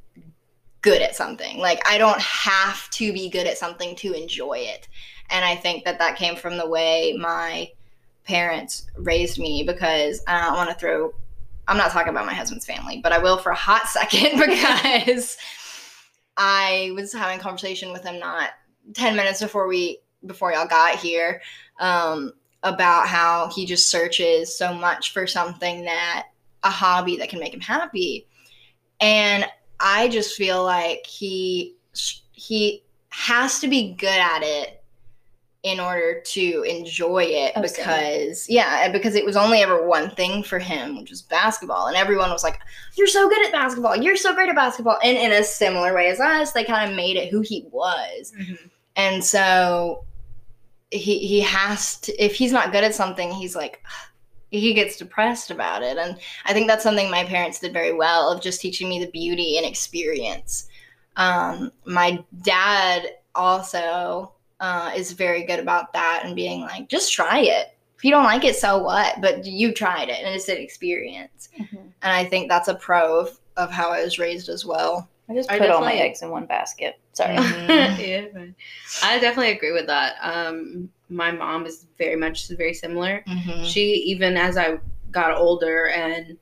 [0.82, 1.57] good at something.
[1.57, 4.88] Like, I don't have to be good at something to enjoy it.
[5.30, 7.72] And I think that that came from the way my
[8.24, 11.13] parents raised me because I don't want to throw
[11.70, 15.38] I'm not talking about my husband's family, but I will for a hot second because
[16.39, 18.51] I was having a conversation with him not
[18.93, 21.41] 10 minutes before we before y'all got here
[21.79, 22.31] um,
[22.63, 26.27] about how he just searches so much for something that
[26.63, 28.25] a hobby that can make him happy.
[29.01, 29.45] And
[29.81, 31.75] I just feel like he
[32.31, 34.78] he has to be good at it
[35.64, 37.76] in order to enjoy it Oh, same.
[37.76, 41.97] because yeah because it was only ever one thing for him which was basketball and
[41.97, 42.60] everyone was like
[42.95, 43.95] you're so good at basketball.
[43.97, 44.99] You're so great at basketball.
[45.03, 48.32] And in a similar way as us they kind of made it who he was.
[48.95, 50.05] And so
[50.91, 53.84] he he has to if he's not good at something he's like
[54.51, 55.97] he gets depressed about it.
[55.97, 59.12] And i think that's something my parents did very well of just teaching me the
[59.12, 60.70] beauty and experience.
[61.18, 67.39] Um, my dad also uh, is very good about that and being like just try
[67.39, 70.57] it if you don't like it so what but you tried it and it's an
[70.57, 75.07] experience and i think that's a pro of, of how i was raised as well
[75.30, 76.99] I just I put all my eggs in one basket.
[77.14, 77.36] Sorry.
[77.36, 77.99] Mhm.
[78.34, 78.45] yeah.
[79.03, 80.16] I definitely agree with that.
[80.24, 83.24] Um, my mom is very much very similar.
[83.28, 83.64] Mhm.
[83.64, 84.80] She even as I
[85.12, 86.36] got older and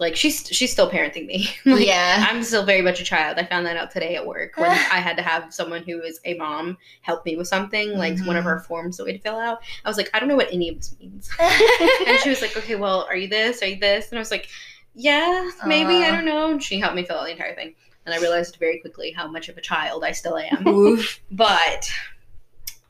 [0.00, 1.48] like she's she's still parenting me.
[1.66, 2.26] like, yeah.
[2.28, 3.38] I'm still very much a child.
[3.38, 6.18] I found that out today at work when I had to have someone who is
[6.24, 9.28] a mom help me with something, like one of our forms that we had to
[9.30, 9.60] fill out.
[9.84, 11.30] I was like, I don't know what any of this means.
[11.38, 13.62] and she was like, Okay, well, are you this?
[13.62, 14.08] Are you this?
[14.10, 14.48] And I was like,
[14.94, 15.96] Yeah, maybe.
[16.04, 16.12] I Uh.
[16.16, 16.50] don't know.
[16.50, 17.74] And she helped me fill out the entire thing.
[18.06, 20.66] And I realized very quickly how much of a child I still am.
[20.66, 21.20] Oof.
[21.30, 21.90] but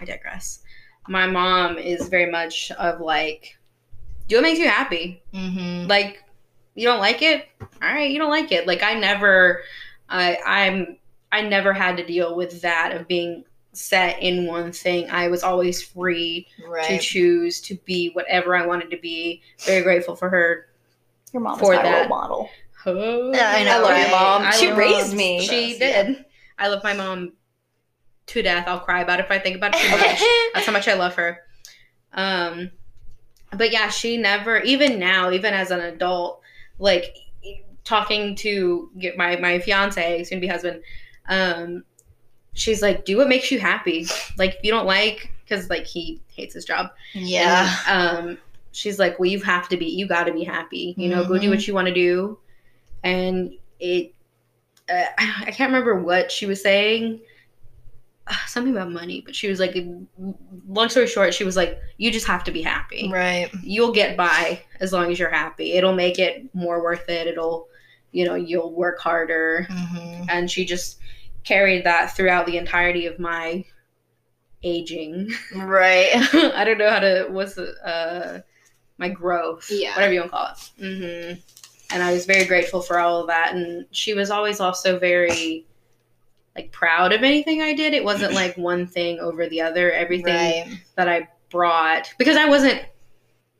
[0.01, 0.61] I digress.
[1.09, 3.57] My mom is very much of like,
[4.29, 5.89] do what makes you happy Mhm.
[5.89, 6.23] like
[6.75, 7.47] you don't like it
[7.83, 9.61] all right you don't like it like i never
[10.09, 10.97] i i'm
[11.33, 15.43] i never had to deal with that of being set in one thing i was
[15.43, 20.67] always free to choose to be whatever i wanted to be very grateful for her
[21.33, 22.01] Your mom For that.
[22.01, 22.51] role model.
[22.87, 24.01] Yeah, I know, I love right?
[24.01, 24.43] your mom.
[24.43, 25.15] I she love raised moms.
[25.15, 25.41] me.
[25.47, 26.03] she Yeah.
[26.03, 26.25] did
[26.59, 27.33] i love my mom
[28.27, 30.23] to death i'll cry about it if i think about it too much
[30.55, 31.39] That's how much I love her.
[32.13, 32.71] Um,
[33.53, 36.41] but yeah, she never, even now, even as an adult,
[36.81, 37.17] like
[37.85, 40.83] talking to get my my fiance, soon to be husband,
[41.29, 41.85] um,
[42.55, 44.07] she's like, do what makes you happy.
[44.37, 46.91] Like if you don't like, because like he hates his job.
[47.15, 47.77] yeah.
[47.87, 48.39] And, um,
[48.73, 50.95] she's like, well, you have to be, you got to be happy.
[50.97, 52.39] You know, go do what you want to do,
[53.05, 54.15] and it.
[54.89, 57.21] Uh, I can't remember what she was saying.
[58.47, 59.77] Something about money, but she was like,
[60.69, 63.11] long story short, she was like, you just have to be happy.
[63.13, 63.51] Right.
[63.63, 65.73] You'll get by as long as you're happy.
[65.73, 67.27] It'll make it more worth it.
[67.27, 67.69] It'll,
[68.13, 69.67] you know, you'll work harder.
[69.71, 70.27] Mhm.
[70.29, 70.99] And she just
[71.45, 73.65] carried that throughout the entirety of my
[74.63, 75.31] aging.
[75.55, 76.09] Right.
[76.35, 78.41] I don't know how to what's the uh
[78.99, 79.95] my growth, Yeah.
[79.95, 80.71] whatever you want to call it.
[80.83, 81.41] Mm-hmm.
[81.93, 83.55] And I was very grateful for all of that.
[83.55, 85.67] And she was always also very
[86.63, 87.95] like proud of anything I did.
[87.95, 89.91] It wasn't like one thing over the other.
[89.93, 90.81] Everything Right.
[90.97, 92.83] that I brought because I wasn't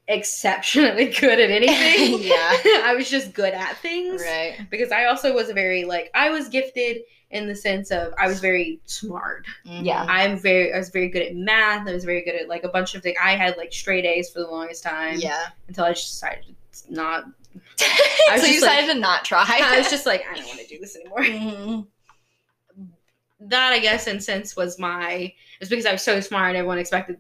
[0.09, 2.21] exceptionally good at anything.
[2.31, 2.35] Yeah.
[2.85, 4.59] I was just good at things Right.
[4.71, 8.27] because I also was a very like I was gifted in the sense of I
[8.27, 9.47] was very smart.
[9.65, 10.05] Yeah.
[10.09, 11.87] I'm very I was very good at math.
[11.89, 13.17] I was very good at like a bunch of things.
[13.23, 15.47] I had like straight A's for the longest time Yeah.
[15.69, 16.55] until I just decided to
[16.93, 17.25] not.
[17.77, 19.45] so you just like- decided to not try.
[19.49, 21.21] I was just like I don't want to do this anymore.
[21.21, 21.87] Mhm.
[23.41, 26.57] That I guess in sense was my it's because I was so smart.
[26.57, 27.19] Everyone expected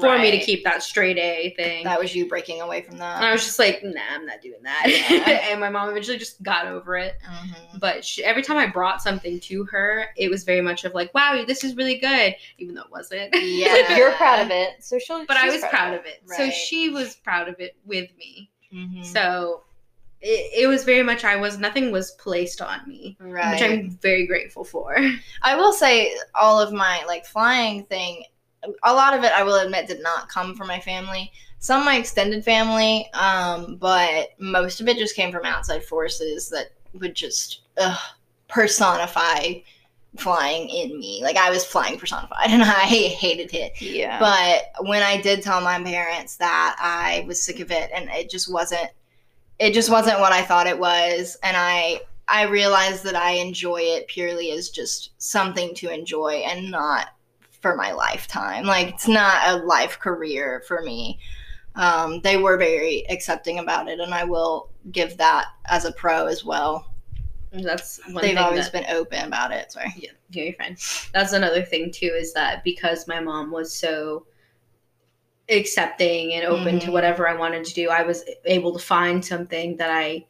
[0.00, 1.84] for me to keep that straight A thing.
[1.84, 3.16] That was you breaking away from that.
[3.18, 4.84] and I was just like, nah, I'm not doing that.
[4.88, 5.48] Yeah.
[5.52, 7.14] and my mom eventually just got over it.
[7.24, 7.78] Mhm.
[7.78, 11.14] But she, every time I brought something to her, it was very much of like,
[11.14, 13.32] wow, this is really good, even though it wasn't.
[13.34, 13.96] Yeah.
[13.96, 15.24] You're proud of it, so she'll.
[15.24, 16.20] but I was proud of it.
[16.26, 16.52] So Right.
[16.52, 18.50] she was proud of it with me.
[18.74, 19.04] Mhm.
[19.06, 19.62] So
[20.26, 23.52] it, it was very much I was nothing was placed on me, right.
[23.52, 24.96] which I'm very grateful for.
[25.42, 28.24] I will say all of my like flying thing,
[28.82, 31.30] a lot of it I will admit did not come from my family.
[31.60, 36.72] Some my extended family, um, but most of it just came from outside forces that
[36.92, 37.98] would just ugh,
[38.48, 39.54] personify
[40.16, 41.20] flying in me.
[41.22, 43.80] Like I was flying personified, and I hated it.
[43.80, 44.18] Yeah.
[44.18, 48.28] But when I did tell my parents that I was sick of it and it
[48.28, 48.90] just wasn't
[49.58, 53.80] it just wasn't what I thought it was and I I realized that I enjoy
[53.80, 57.08] it purely as just something to enjoy and not
[57.60, 58.64] for my lifetime.
[58.64, 61.18] Like it's not a life career for me.
[61.76, 66.26] Um, they were very accepting about it and I will give that as a pro
[66.26, 66.92] as well.
[67.52, 69.72] That's one They've always that, been open about it.
[69.72, 69.92] Sorry.
[69.96, 70.76] yeah, yeah, you're fine.
[71.12, 74.26] That's another thing too is that because my mom was so
[75.48, 76.92] accepting and open to Mhm.
[76.92, 80.24] whatever I wanted to do, I was able to find something that I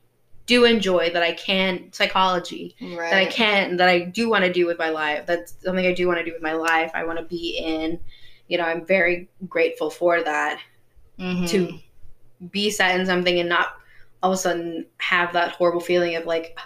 [0.46, 3.10] do enjoy that I can psychology Right.
[3.10, 5.26] that I can that I do want to do with my life.
[5.26, 6.90] That's something I do want to do with my life.
[6.94, 7.98] I want to be in.
[8.46, 10.60] You know, I'm very grateful for that
[11.18, 11.48] Mhm.
[11.48, 11.78] to
[12.52, 13.74] be set in something and not
[14.22, 16.56] all of a sudden have that horrible feeling of like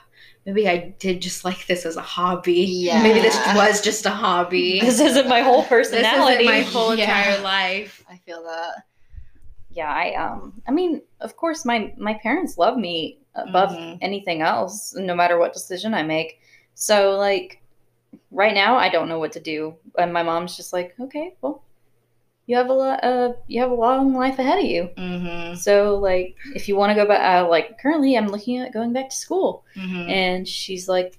[0.47, 2.63] maybe I did just like this as a hobby.
[2.63, 3.03] Yeah.
[3.03, 4.81] Maybe this was just a hobby.
[4.87, 6.45] this isn't my whole personality.
[6.45, 7.05] This isn't my whole Yeah.
[7.05, 8.05] entire life.
[8.09, 8.85] I feel that.
[9.73, 13.99] yeah, I um, I mean, of course, my my parents love me above Mhm.
[14.01, 16.41] anything else, no matter what decision I make.
[16.75, 17.63] So like,
[18.33, 21.63] right now, I don't know what to do, and my mom's just like, okay, well,
[22.47, 24.91] you have a lot, of you have a long life ahead of you.
[24.97, 25.57] Mhm.
[25.57, 28.93] So like, if you want to go back, uh, like currently, I'm looking at going
[28.93, 30.11] back to school, Mhm.
[30.11, 31.19] and she's like,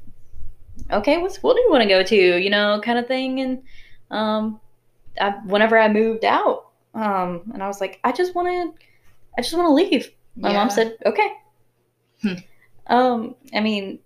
[0.91, 2.15] okay, what school do you want to go to?
[2.15, 3.39] You know, kind of thing.
[3.39, 3.63] And
[4.09, 4.59] um,
[5.19, 8.83] I, whenever I moved out, um, and I was like, I just want to,
[9.37, 10.11] I just want to leave.
[10.35, 11.27] My mom said, okay.
[12.21, 12.33] Hmm.
[12.87, 13.99] Um, I mean,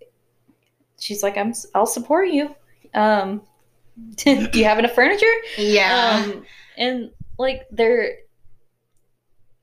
[1.00, 2.54] she's like, I'm, I'll support you.
[2.94, 3.42] Um,
[4.16, 5.26] do you have enough furniture?
[5.58, 6.22] Yeah.
[6.24, 6.44] Um,
[6.76, 8.18] and like they're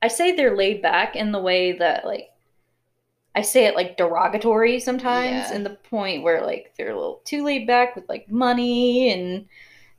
[0.02, 2.28] I say they're laid back in the way that like
[3.34, 5.54] I say it like derogatory sometimes Yeah.
[5.54, 9.46] in the point where like they're a little too laid back with like money and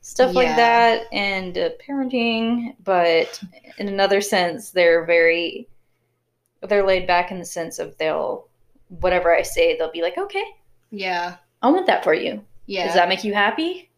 [0.02, 3.42] stuff like that and uh, parenting, but
[3.80, 5.68] in another sense they're very
[6.70, 8.48] they're laid back in the sense of they'll
[9.02, 10.44] whatever I say they'll be like, "Okay,
[10.92, 11.38] Yeah.
[11.62, 12.44] I want that for you.
[12.68, 12.86] Yeah.
[12.86, 13.90] Does that make you happy?"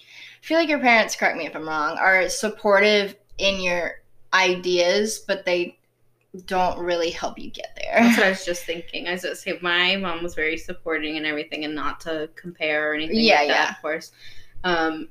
[0.47, 3.95] Feel like your parents, correct me if I'm wrong, are supportive in your
[4.33, 5.77] ideas, but they
[6.45, 7.95] don't really help you get there.
[7.99, 9.09] That's what I was just thinking.
[9.09, 12.91] I was just say my mom was very supporting and everything, and not to compare
[12.91, 13.19] or anything.
[13.19, 13.69] Yeah, like that, yeah.
[13.71, 14.13] Of course,
[14.63, 15.09] um,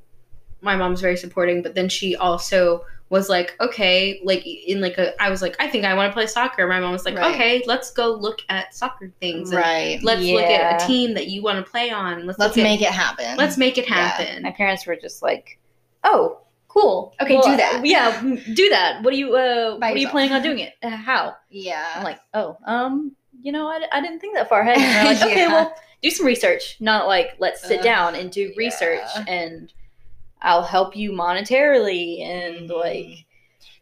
[0.62, 5.20] my mom's very supporting, but then she also was like, okay, like in like a,
[5.22, 6.66] I was like, I think I want to play soccer.
[6.66, 7.34] My mom was like, Right.
[7.34, 9.54] okay, let's go look at soccer things.
[9.54, 10.00] Right.
[10.02, 12.26] Let's look at a team that you want to play on.
[12.26, 13.36] Let's Let's look at- make it happen.
[13.36, 13.94] Let's make it Yeah.
[13.94, 14.42] happen.
[14.42, 15.58] My parents were just like,
[16.02, 17.14] "Oh, cool.
[17.22, 18.20] Okay, do that." Yeah,
[18.54, 19.02] do that.
[19.04, 20.74] What do you uh By what are you planning on doing it?
[20.82, 21.86] Uh, how?" Yeah.
[21.94, 25.28] I'm like, "Oh, um, you know, I, I didn't think that far ahead." And they're
[25.30, 26.76] "Okay, well, do some research.
[26.80, 29.24] Not like let's sit Uh, down and do research yeah.
[29.28, 29.72] and
[30.42, 32.80] I'll help you monetarily and Mhm.
[32.80, 33.26] like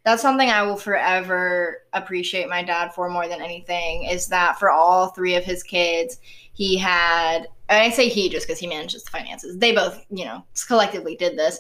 [0.05, 4.71] that's something I will forever appreciate my dad for more than anything is that for
[4.71, 6.19] all three of his kids,
[6.53, 9.57] he had, and I say he just because he manages the finances.
[9.57, 11.59] They both, you know, collectively did this,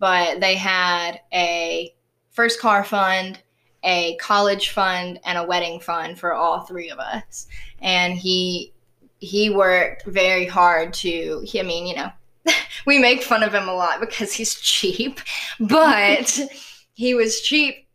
[0.00, 1.94] but they had a
[2.30, 3.40] first car fund,
[3.84, 7.46] a college fund, and a wedding fund for all three of us.
[7.80, 8.72] And he,
[9.18, 12.10] he worked very hard to, he, I mean, you know,
[12.86, 15.20] we make fun of him a lot because he's cheap,
[15.60, 16.38] but
[16.94, 17.86] he was cheap,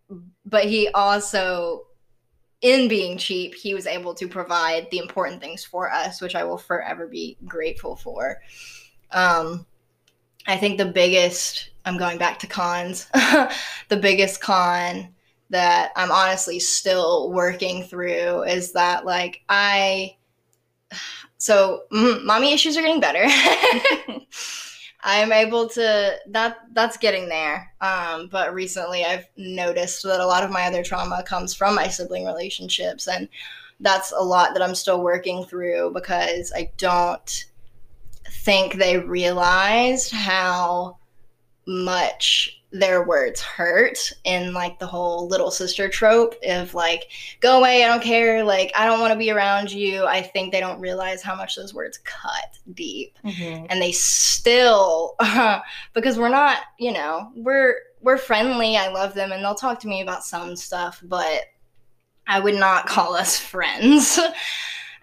[0.46, 1.84] but he also,
[2.62, 6.44] in being cheap, he was able to provide the important things for us, which I
[6.44, 8.42] will forever be grateful for.
[9.12, 9.66] Um,
[10.48, 13.08] I think the biggest, I'm going back to cons,
[13.90, 15.14] the biggest con
[15.50, 20.16] that I'm honestly still working through is that, like, I,
[21.42, 23.26] so mm, mommy issues are getting better.
[25.04, 27.74] I'm able to that that's getting there.
[27.82, 31.88] Um, but recently I've noticed that a lot of my other trauma comes from my
[31.88, 33.28] sibling relationships and
[33.80, 37.46] that's a lot that I'm still working through because I don't
[38.44, 41.00] think they realized how
[41.66, 47.10] much their words hurt in like the whole little sister trope of like
[47.42, 50.06] go away i don't care like i don't want to be around you.
[50.06, 53.18] I think they don't realize how much those words cut deep.
[53.26, 53.66] Mm-hmm.
[53.70, 55.16] And they still
[55.94, 59.88] because we're not you know we're we're friendly i love them and they'll talk to
[59.88, 61.44] me about some stuff but
[62.28, 64.20] i would not call us friends.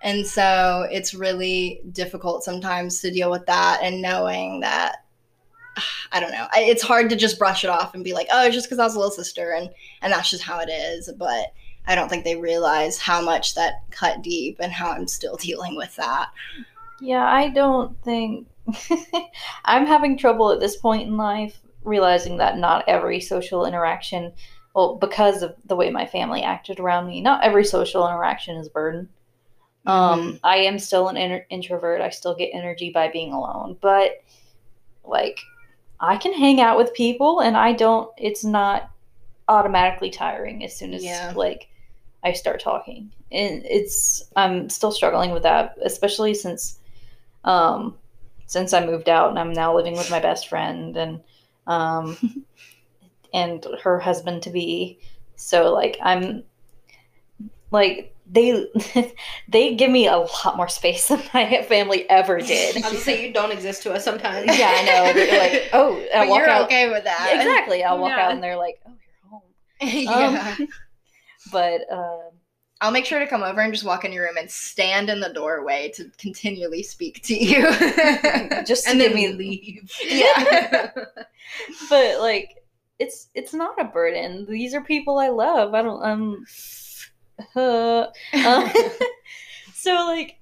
[0.00, 5.04] And so it's really difficult sometimes to deal with that and knowing that
[6.12, 6.46] i don't know.
[6.52, 8.78] I- it's hard to just brush it off and be like oh it's just because
[8.78, 9.70] i was a little sister and
[10.02, 11.10] and that's just how it is.
[11.16, 11.52] But
[11.86, 15.76] i don't think they realize how much that cut deep and how i'm still dealing
[15.76, 16.28] with that.
[17.00, 18.48] Yeah, I don't think
[19.64, 24.32] I'm having trouble at this point in life realizing that not every social interaction,
[24.74, 28.66] well, because of the way my family acted around me, not every social interaction is
[28.66, 29.08] a burden.
[29.86, 31.16] Um, I am still an
[31.48, 32.02] introvert.
[32.02, 34.22] I still get energy by being alone, but
[35.04, 35.38] like
[36.00, 38.90] I can hang out with people and I don't it's not
[39.48, 41.32] automatically tiring as soon as Yeah.
[41.34, 41.68] like
[42.22, 43.10] I start talking.
[43.30, 46.78] And it's I'm still struggling with that, especially since
[47.44, 47.96] um
[48.46, 51.20] since I moved out and I'm now living with my best friend and
[51.66, 52.16] um
[53.34, 54.98] and her husband to be.
[55.36, 56.44] So like I'm
[57.70, 58.66] like they
[59.48, 62.76] they give me a lot more space than my family ever did.
[62.76, 64.46] I was gonna say you don't exist to us sometimes.
[64.58, 65.12] yeah, I know.
[65.14, 66.64] They're like, oh, I but walk you're out.
[66.66, 67.82] okay with that Yeah, exactly.
[67.84, 68.26] I'll walk Yeah.
[68.26, 68.92] out and they're like, oh,
[69.80, 70.32] you're home.
[70.34, 70.56] yeah.
[70.58, 70.68] Um,
[71.50, 72.20] But um,
[72.82, 75.20] I'll make sure to come over and just walk in your room and stand in
[75.20, 77.62] the doorway to continually speak to you.
[78.66, 79.92] just to and then me we leave.
[80.04, 80.90] Yeah.
[81.88, 82.56] but like
[82.98, 84.44] it's it's not a burden.
[84.48, 85.72] These are people I love.
[85.74, 86.44] I don't um
[87.56, 88.06] uh,
[88.44, 88.70] um,
[89.74, 90.38] so like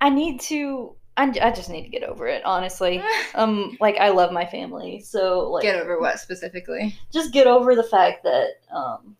[0.00, 3.02] I need to I, I just need to get over it, honestly.
[3.34, 5.00] Um like I love my family.
[5.00, 6.94] So like Get over what specifically?
[7.10, 9.16] just get over the fact that um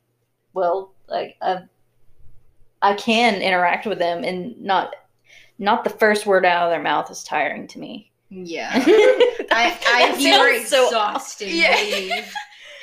[0.53, 1.62] well like I
[2.82, 4.94] I can interact with them and not
[5.59, 8.11] not the first word out of their mouth is tiring to me.
[8.28, 8.70] Yeah.
[9.50, 11.50] I, I You were so exhausted.
[11.50, 12.24] Yeah.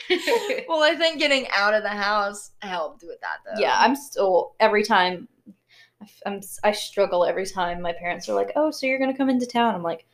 [0.68, 3.60] Well, I think getting out of the house helped with that though.
[3.62, 5.28] yeah i'm still every time
[6.26, 9.46] i'm i struggle every time my parents are like oh so you're gonna come into
[9.46, 10.06] town i'm like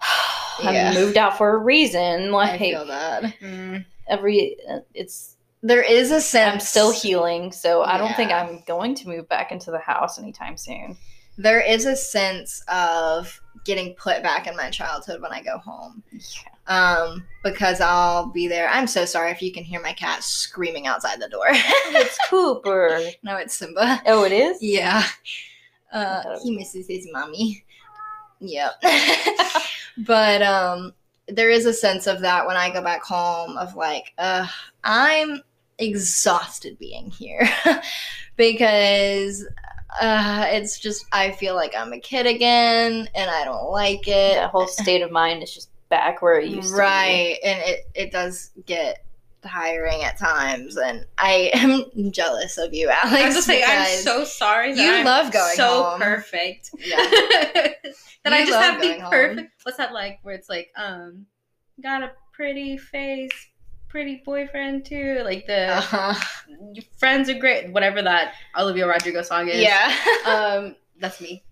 [0.00, 0.94] i Yeah.
[0.94, 3.22] moved out for a reason I like feel that.
[3.40, 3.84] Mm.
[4.08, 6.52] every uh, it's There is a sense.
[6.54, 10.18] I'm still healing, so I don't think I'm going to move back into the house
[10.18, 10.96] anytime soon.
[11.36, 16.02] There is a sense of getting put back in my childhood when I go home.
[16.70, 18.68] Um, because I'll be there.
[18.68, 21.46] I'm so sorry if you can hear my cat screaming outside the door.
[21.48, 23.00] It's Cooper.
[23.24, 24.00] no, it's Simba.
[24.06, 24.62] Oh, it is.
[24.62, 25.02] Yeah.
[25.92, 27.64] Uh, he misses his mommy.
[28.38, 28.82] Yep.
[29.98, 30.94] but um,
[31.26, 34.46] there is a sense of that when I go back home of like, uh,
[34.84, 35.42] I'm
[35.78, 37.48] exhausted being here
[38.36, 39.44] because
[40.00, 44.36] uh, it's just I feel like I'm a kid again and I don't like it.
[44.36, 48.12] That whole state of mind is just back where it used right, and it it
[48.12, 49.04] does get
[49.42, 53.12] tiring at times, and I am jealous of you, Alex.
[53.12, 54.74] I have to say, I'm so sorry.
[54.74, 56.00] That You I'm love going so home.
[56.00, 56.70] perfect.
[56.78, 56.96] Yeah.
[58.22, 59.10] that I just have the going home.
[59.10, 59.52] perfect.
[59.64, 60.18] What's that like?
[60.22, 61.26] Where it's like, um,
[61.82, 63.30] got a pretty face,
[63.88, 65.22] pretty boyfriend too.
[65.24, 66.14] Like the Uh-huh.
[66.98, 67.72] friends are great.
[67.72, 69.62] Whatever that Olivia Rodrigo song is.
[69.62, 69.90] Yeah.
[70.26, 71.42] Um, that's me.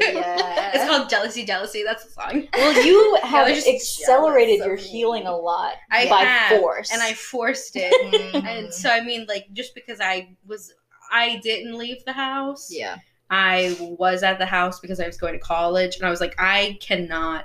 [0.00, 0.70] Yeah.
[0.74, 1.82] It's called Jealousy, Jealousy.
[1.84, 2.48] That's the song.
[2.54, 6.92] Well, you have just accelerated your healing a lot I by have, force.
[6.92, 7.92] and I forced it.
[8.34, 8.44] Mhm.
[8.46, 10.72] and so I mean, like, just because I was,
[11.12, 12.68] I didn't leave the house.
[12.72, 12.96] yeah.
[13.32, 16.34] I was at the house because I was going to college, and I was like,
[16.38, 17.44] I cannot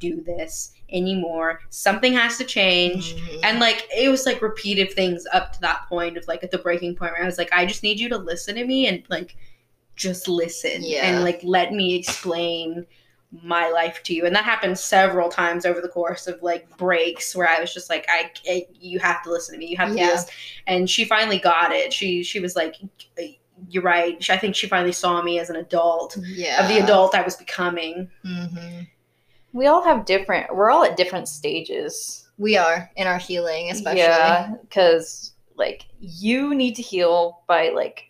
[0.00, 1.60] do this anymore.
[1.70, 3.14] Something has to change.
[3.14, 3.40] Mhm.
[3.44, 6.58] And like it was like repeated things up to that point of like at the
[6.58, 9.04] breaking point where I was like, I just need you to listen to me and
[9.08, 9.36] like
[10.00, 11.04] just listen Yeah.
[11.06, 12.86] and like let me explain
[13.42, 14.26] my life to you.
[14.26, 17.88] And that happened several times over the course of like breaks where I was just
[17.90, 19.66] like, I, I you have to listen to me.
[19.66, 20.06] You have to Yeah.
[20.06, 20.26] do this.
[20.66, 21.92] And she finally got it.
[21.92, 22.76] She she was like,
[23.68, 24.22] you're right.
[24.24, 26.62] She- I think she finally saw me as an adult yeah.
[26.62, 28.10] of the adult I was becoming.
[28.24, 28.88] Mhm.
[29.52, 30.54] we all have different.
[30.54, 32.26] We're all at different stages.
[32.38, 34.00] We are in our healing, especially.
[34.00, 38.09] Yeah, because like you need to heal by like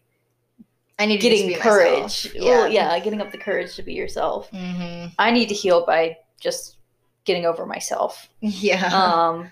[1.00, 2.02] I need to getting courage.
[2.02, 2.34] myself.
[2.38, 4.50] Well, yeah, getting up the courage to be yourself.
[4.50, 6.76] hmm I need to heal by just
[7.24, 8.28] getting over myself.
[8.40, 8.86] Yeah.
[8.92, 9.50] um,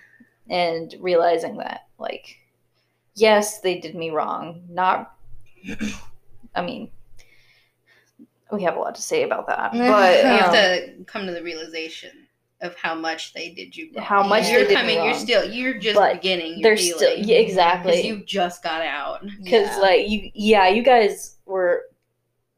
[0.51, 2.37] and realizing that, like,
[3.15, 4.63] yes, they did me wrong.
[4.69, 5.15] Not,
[6.55, 6.91] I mean,
[8.53, 11.33] we have a lot to say about that, but you have um, to come to
[11.33, 12.28] the realization
[12.61, 14.05] of how much they did you wrong.
[14.05, 16.97] How much you're they did me coming you're still you're just But beginning they're your
[16.97, 19.79] still yeah, exactly you just got out because Yeah.
[19.81, 21.85] like you yeah you guys were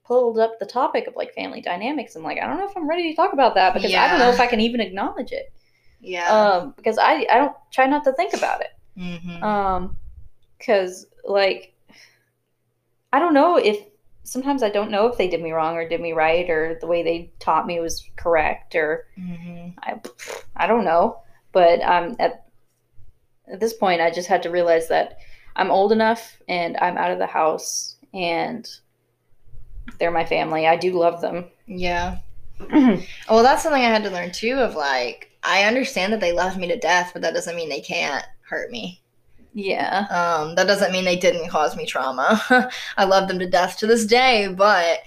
[0.05, 2.89] pulled up the topic of like family dynamics and like i don't know if i'm
[2.89, 5.53] ready to talk about that because i don't know if i can even acknowledge it
[6.01, 6.27] yeah.
[6.29, 9.41] um because i i don't try not to think about it Mhm.
[9.43, 9.97] um
[10.59, 11.75] because like
[13.13, 13.77] i don't know if
[14.23, 16.87] sometimes i don't know if they did me wrong or did me right or the
[16.87, 19.75] way they taught me was correct or Mhm.
[19.83, 20.01] i
[20.57, 21.21] i don't know
[21.53, 22.47] but um at
[23.53, 25.19] at this point i just had to realize that
[25.57, 28.69] i'm old enough and i'm out of the house and
[29.99, 32.19] they're my family i do love them Yeah.
[32.71, 34.55] Well, that's something I had to learn too.
[34.59, 37.81] Of like, I understand that they love me to death, but that doesn't mean they
[37.81, 39.01] can't hurt me.
[39.55, 42.41] Yeah Um, that doesn't mean they didn't cause me trauma.
[42.97, 45.01] I love them to death to this day, but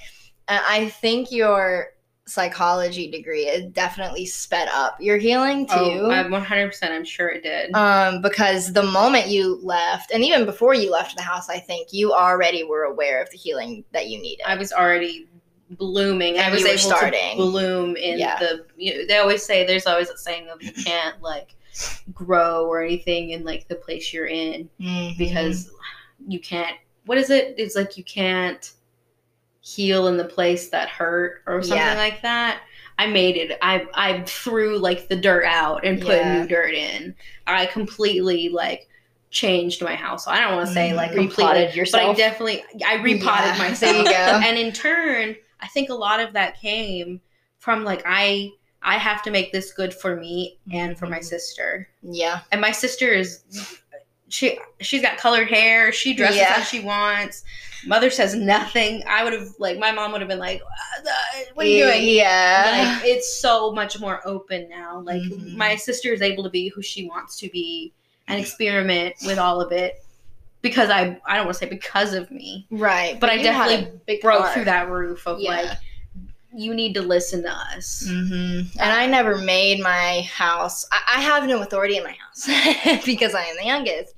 [0.48, 1.90] I think your
[2.26, 5.74] psychology degree it definitely sped up your healing too.
[5.76, 10.46] oh i'm 100% i'm sure it did um, because the moment you left, and even
[10.46, 14.08] before you left the house, I think you already were aware of the healing that
[14.10, 14.46] you needed.
[14.48, 15.28] i was already
[15.72, 17.32] blooming i was able starting.
[17.32, 18.40] to bloom in Yeah.
[18.40, 21.56] the you know, they always say there's always a saying of you can't like
[22.14, 25.18] grow or anything in like the place you're in Mhm.
[25.18, 25.72] because
[26.28, 28.72] you can't what is it it's like you can't
[29.62, 31.96] heal in the place that hurt or something Yeah.
[31.96, 32.62] like that
[33.00, 36.42] i made it i i threw like the dirt out and put Yeah.
[36.42, 37.16] new dirt in
[37.48, 38.88] i completely like
[39.32, 40.96] changed my house so i don't want to say Mhm.
[40.96, 44.10] like completely repotted but i definitely i repotted Yeah, myself There you
[44.42, 44.48] go.
[44.48, 47.20] and in turn i think a lot of that came
[47.58, 48.52] from like i
[48.84, 51.24] i have to make this good for me and for my Mhm.
[51.24, 52.42] sister yeah.
[52.52, 53.44] and my sister is
[54.30, 56.54] she she's got colored hair she dresses Yeah.
[56.54, 57.44] how she wants
[57.86, 61.40] mother says nothing i would have like my mom would have been like "Uh, uh,
[61.54, 62.98] what are you doing Yeah.
[63.02, 65.56] like it's so much more open now like Mhm.
[65.56, 67.92] my sister is able to be who she wants to be
[68.28, 70.02] and experiment with all of it
[70.62, 73.20] because i i don't want to say because of me right.
[73.20, 75.52] but I had a definitely broke through that roof of Yeah.
[75.52, 75.78] like
[76.56, 80.86] you need to listen to us hmm And I never made my house.
[80.92, 82.46] I, I have no authority in my house
[83.06, 84.14] because I am the youngest.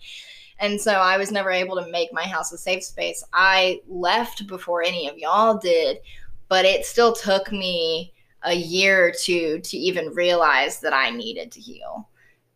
[0.60, 3.24] And so I was never able to make my house a safe space.
[3.34, 5.98] I left before any of y'all did,
[6.48, 8.14] but it still took me
[8.44, 12.10] a year or two to even realize that I needed to heal.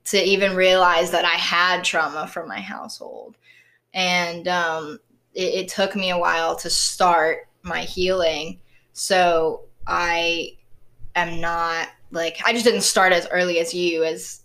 [0.05, 3.37] to even realize that I had trauma from my household.
[3.93, 4.99] And um,
[5.33, 8.59] it, it took me a while to start my healing.
[8.93, 10.53] So I
[11.15, 14.41] am not like, I just didn't start as early as you, as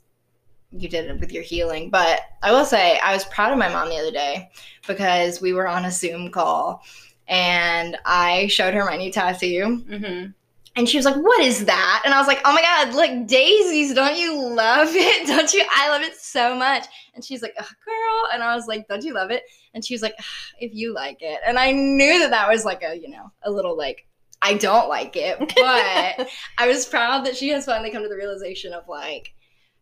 [0.73, 1.91] you did it with your healing.
[1.91, 4.51] But I will say, I was proud of my mom the other day
[4.87, 6.83] because we were on a Zoom call
[7.29, 9.85] and I showed her my new tattoo.
[9.89, 10.31] Mm-hmm.
[10.77, 12.03] And she was like, What is that?
[12.05, 13.95] And I was like, Oh my God, look, daisies.
[13.95, 15.27] Don't you love it?
[15.27, 15.65] Don't you?
[15.73, 16.87] I love it so much.
[17.15, 18.31] And she's like, oh, Girl.
[18.33, 19.45] And I was like, Don't you love it?
[19.73, 20.17] And she was like,
[20.59, 21.41] If you like it.
[21.47, 24.07] And I knew that that was like a, you know, a little like,
[24.45, 25.39] I don't like it.
[25.57, 26.29] But
[26.59, 29.33] I was proud that she has finally come to the realization of like,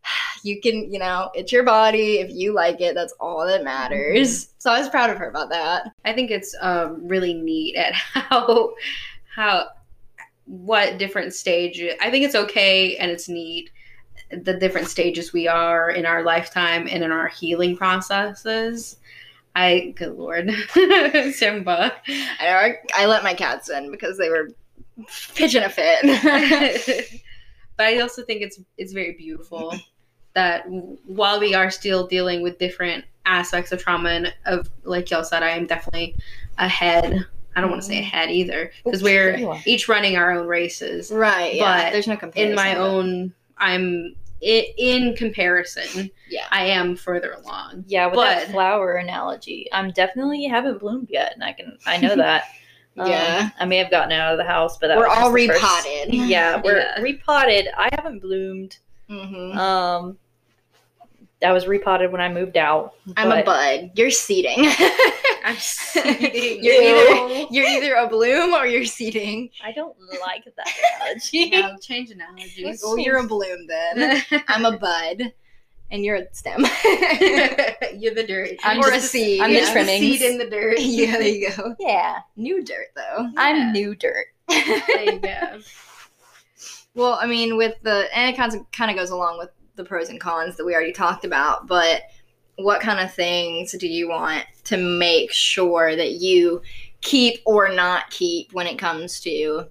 [0.43, 2.19] you can, you know, it's your body.
[2.19, 4.53] If you like it, that's all that matters.
[4.57, 5.91] So I was proud of her about that.
[6.05, 8.73] I think it's um, really neat at how
[9.35, 9.67] how
[10.45, 11.83] what different stage.
[12.01, 13.69] I think it's okay and it's neat
[14.31, 18.97] the different stages we are in our lifetime and in our healing processes.
[19.55, 20.49] I, good lord,
[21.33, 21.93] Simba.
[22.07, 24.49] I know I, I let my cats in because they were
[25.35, 26.01] pitching a fit.
[27.77, 29.75] but I also think it's it's very beautiful
[30.33, 30.65] that
[31.05, 35.43] while we are still dealing with different aspects of trauma and of like y'all said,
[35.43, 36.15] I am definitely
[36.57, 37.25] ahead.
[37.55, 38.03] I don't want to say Mm-hmm.
[38.15, 41.11] ahead either because we're each running our own races.
[41.11, 41.53] right.
[41.53, 41.83] Yeah.
[41.83, 42.49] But There's no comparison.
[42.49, 44.15] In my own, I'm
[44.45, 46.09] i- in comparison.
[46.29, 46.45] Yeah.
[46.51, 47.85] I am further along.
[47.87, 51.97] Yeah, with But- that flower analogy, I'm definitely haven't bloomed yet, and I can I
[51.97, 52.43] know that.
[52.95, 53.49] Um, Yeah.
[53.59, 56.13] I may have gotten out of the house, but that We're all the first- repotted.
[56.13, 57.01] Yeah, we're Yeah.
[57.01, 57.67] repotted.
[57.75, 58.77] I haven't bloomed.
[59.09, 60.19] hmm Um,
[61.43, 62.93] I was repotted when I moved out.
[63.17, 63.91] I'm a bud.
[63.95, 64.55] You're seeding.
[65.45, 66.63] I'm seeding.
[66.63, 69.49] you're either you're either a bloom or you're seeding.
[69.63, 70.67] I don't like that
[71.01, 71.49] analogy.
[71.51, 72.81] Yeah, change analogies.
[72.83, 74.23] Well, you're a bloom then.
[74.47, 75.33] I'm a bud,
[75.91, 76.61] and you're a stem.
[77.95, 78.51] you're the dirt.
[78.63, 79.41] I'm or just- a seed.
[79.41, 79.71] I'm the You're yeah.
[79.73, 79.99] trimmings.
[79.99, 80.79] seed in the dirt.
[80.79, 81.75] yeah, there you go.
[81.79, 83.23] yeah, New dirt though.
[83.23, 83.31] Yeah.
[83.35, 84.27] I'm new dirt.
[84.47, 85.59] There you go.
[86.95, 89.83] Well, I mean, with the and it kind of kind of goes along with the
[89.83, 91.67] pros and cons that we already talked about.
[91.67, 92.03] But
[92.57, 96.61] what kind of things do you want to make sure that you
[97.01, 99.65] keep or not keep when it comes to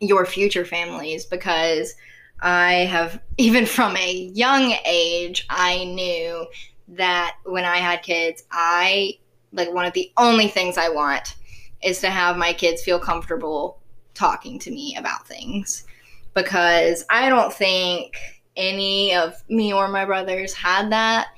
[0.00, 1.24] your future families?
[1.24, 1.94] Because
[2.40, 6.46] I have, even from a young age, I knew
[6.88, 9.18] that when I had kids, I
[9.52, 11.36] like one of the only things I want
[11.82, 13.78] is to have my kids feel comfortable
[14.14, 15.86] talking to me about things
[16.34, 18.16] because I don't think
[18.56, 21.28] any of me or my brothers had that.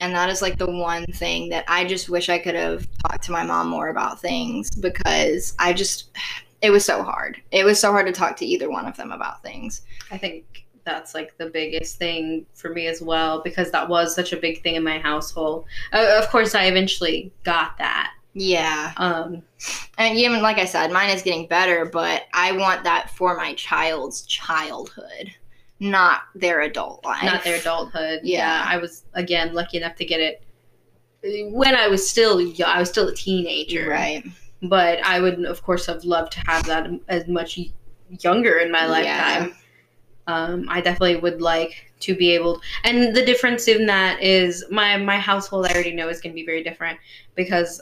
[0.00, 3.24] And that is like the one thing that I just wish I could have talked
[3.24, 6.10] to my mom more about things because I just,
[6.62, 7.40] it was so hard.
[7.50, 9.82] It was so hard to talk to either one of them about things.
[10.10, 14.32] I think that's like the biggest thing for me as well because that was such
[14.32, 15.66] a big thing in my household.
[15.92, 18.12] Uh, of course, I eventually got that.
[18.34, 18.92] Yeah.
[18.98, 19.42] Um,
[19.98, 23.54] And even like I said, mine is getting better, but I want that for my
[23.54, 25.34] child's childhood,
[25.80, 27.24] not their adult life.
[27.24, 28.20] not their adulthood.
[28.22, 28.38] Yeah.
[28.38, 28.64] Yeah.
[28.66, 30.42] I was again lucky enough to get it
[31.52, 32.38] when I was still.
[32.64, 34.24] I was still a teenager, Right.
[34.62, 37.60] But I would, of course, have loved to have that as much
[38.20, 39.50] younger in my lifetime.
[39.50, 39.54] Yeah.
[40.26, 44.96] Um, I definitely would like to be able, and the difference in that is my
[44.98, 45.66] my household.
[45.66, 46.98] I already know is going to be very different
[47.34, 47.80] because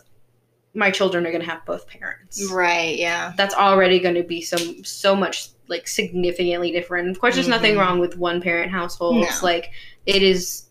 [0.74, 2.50] my children are going to have both parents.
[2.52, 2.98] Right.
[2.98, 3.32] Yeah.
[3.36, 7.08] That's already going to be so so much like significantly different.
[7.08, 7.80] Of course, there's nothing Mhm.
[7.80, 9.28] wrong with one parent households.
[9.42, 9.46] No.
[9.46, 9.70] Like
[10.06, 10.64] it is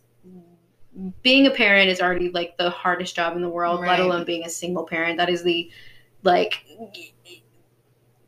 [1.22, 3.90] being a parent is already like the hardest job in the world, Right.
[3.90, 5.18] let alone being a single parent.
[5.18, 5.70] That is the
[6.22, 6.64] like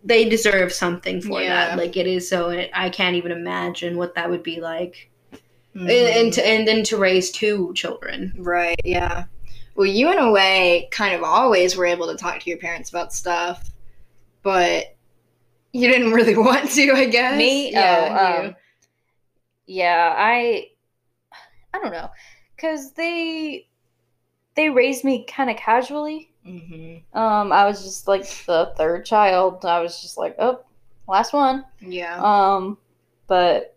[0.05, 1.69] they deserve something for Yeah.
[1.69, 1.79] that.
[1.79, 5.11] Like it is so I can't even imagine what that would be like.
[5.75, 5.81] Mhm.
[5.83, 8.35] And, and to and then to raise two children.
[8.37, 9.25] Right, yeah.
[9.75, 12.91] Well, you in a way kind of always were able to talk to your parents
[12.91, 13.71] about stuff,
[14.43, 14.97] but
[15.73, 17.39] you didn't really want to, I guess.
[17.39, 17.73] Me?
[17.73, 18.41] Yeah.
[18.43, 18.57] oh, um,
[19.66, 20.14] yeah.
[20.16, 20.69] I,
[21.75, 22.11] I don't know,
[22.59, 23.66] cause they,
[24.55, 26.31] they raised me kind of casually.
[26.47, 27.03] Mhm.
[27.14, 29.64] Um, I was just like the third child.
[29.64, 30.61] I was just like, oh,
[31.07, 31.64] last one.
[31.81, 32.19] Yeah.
[32.23, 32.79] Um,
[33.27, 33.77] but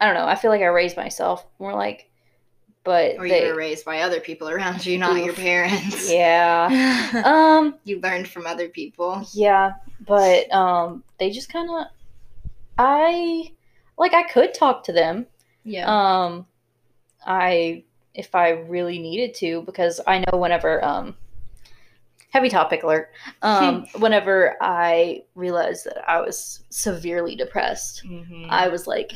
[0.00, 0.26] I don't know.
[0.26, 2.08] I feel like I raised myself more like,
[2.84, 6.10] but or they, you were raised by other people around you, not your parents.
[6.12, 7.20] yeah.
[7.24, 9.26] Um, you learned from other people.
[9.32, 9.72] yeah,
[10.06, 11.86] but um, they just kind of,
[12.78, 13.52] I
[13.98, 15.26] like I could talk to them.
[15.64, 15.86] Yeah.
[15.86, 16.46] Um,
[17.26, 21.16] I if I really needed to because I know whenever um
[22.30, 23.10] heavy topic alert
[23.42, 28.48] um whenever I realized that I was severely depressed Mhm.
[28.50, 29.12] I was like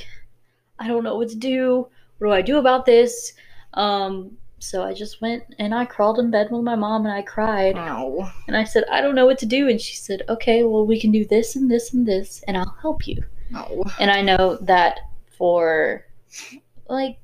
[0.79, 1.89] I don't know what to do
[2.19, 3.33] what do I do about this?
[3.77, 7.22] Um, so I just went and I crawled in bed with my mom and I
[7.22, 7.77] cried.
[7.77, 8.29] No.
[8.49, 9.68] And I said, I don't know what to do.
[9.68, 12.77] And she said, Okay, well, we can do this and this and this, and I'll
[12.81, 13.22] help you.
[13.51, 13.85] No.
[14.01, 15.01] And I know that
[15.37, 16.05] for
[16.89, 17.18] like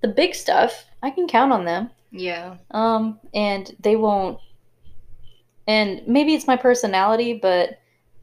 [0.00, 1.90] the big stuff, I can count on them.
[2.10, 2.56] Yeah.
[2.70, 4.38] Um, and they won't.
[5.66, 7.78] And maybe it's my personality, but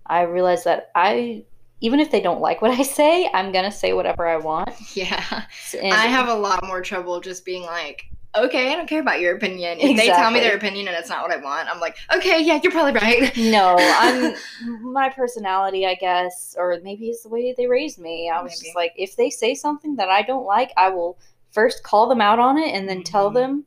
[0.05, 1.45] I realize that I,
[1.81, 4.69] even if they don't like what I say, I'm gonna say whatever I want.
[4.95, 5.43] Yeah.
[5.81, 8.05] And I have a lot more trouble just being like,
[8.35, 9.79] okay, I don't care about your opinion.
[9.79, 12.41] If they tell me their opinion and it's not what I want, I'm like, okay,
[12.41, 13.35] yeah, you're probably right.
[13.37, 14.35] no, I'm
[14.93, 18.29] my personality, I guess, or maybe it's the way they raised me.
[18.29, 18.65] I was Maybe.
[18.65, 21.17] just like, if they say something that I don't like, I will
[21.51, 23.33] first call them out on it and then tell Mhm.
[23.33, 23.65] them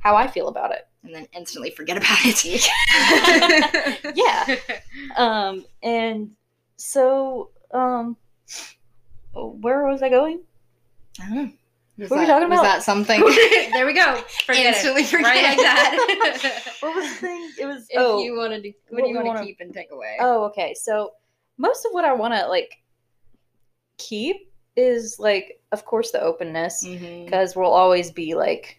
[0.00, 0.86] how I feel about it.
[1.04, 2.44] and then instantly forget about it.
[4.16, 4.56] Yeah.
[5.16, 6.30] Um, and
[6.82, 8.16] so, um,
[9.34, 10.40] where was I going?
[11.20, 11.50] I don't know.
[11.98, 13.20] Was What are we that- talking was that something?
[13.72, 14.16] there we go.
[14.46, 15.08] Forget Instantly it.
[15.08, 15.24] forget.
[15.24, 16.72] Right like that.
[16.80, 17.50] What was the thing?
[17.60, 19.72] It was if oh you wanted to, what, what do you want to keep and
[19.72, 20.16] take away?
[20.20, 20.74] oh okay.
[20.74, 21.12] So
[21.58, 22.82] most of what I want to like
[23.98, 28.78] keep is like, of course, the openness because we'll always be like.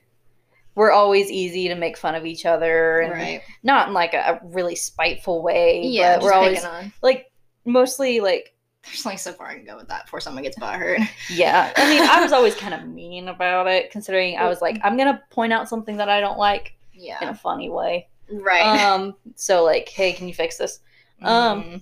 [0.75, 3.41] We're always easy to make fun of each other, and Right.
[3.61, 5.83] not in like a, a really spiteful way.
[5.85, 6.93] Yeah, but we're always picking on.
[7.03, 7.31] like
[7.65, 8.53] mostly like
[8.83, 11.07] There's only so far I can go with that before someone gets butthurt.
[11.29, 14.79] Yeah, I mean, I was always kind of mean about it, considering I was like,
[14.83, 17.17] I'm gonna point out something that I don't like yeah.
[17.21, 18.07] in a funny way.
[18.31, 18.61] Right.
[18.81, 20.79] Um, so like, hey, can you fix this?
[21.21, 21.81] um, Mhm.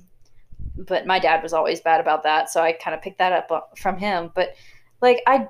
[0.87, 3.51] But my dad was always bad about that, so I kind of picked that up
[3.51, 4.31] uh, from him.
[4.33, 4.55] But
[5.01, 5.47] like, I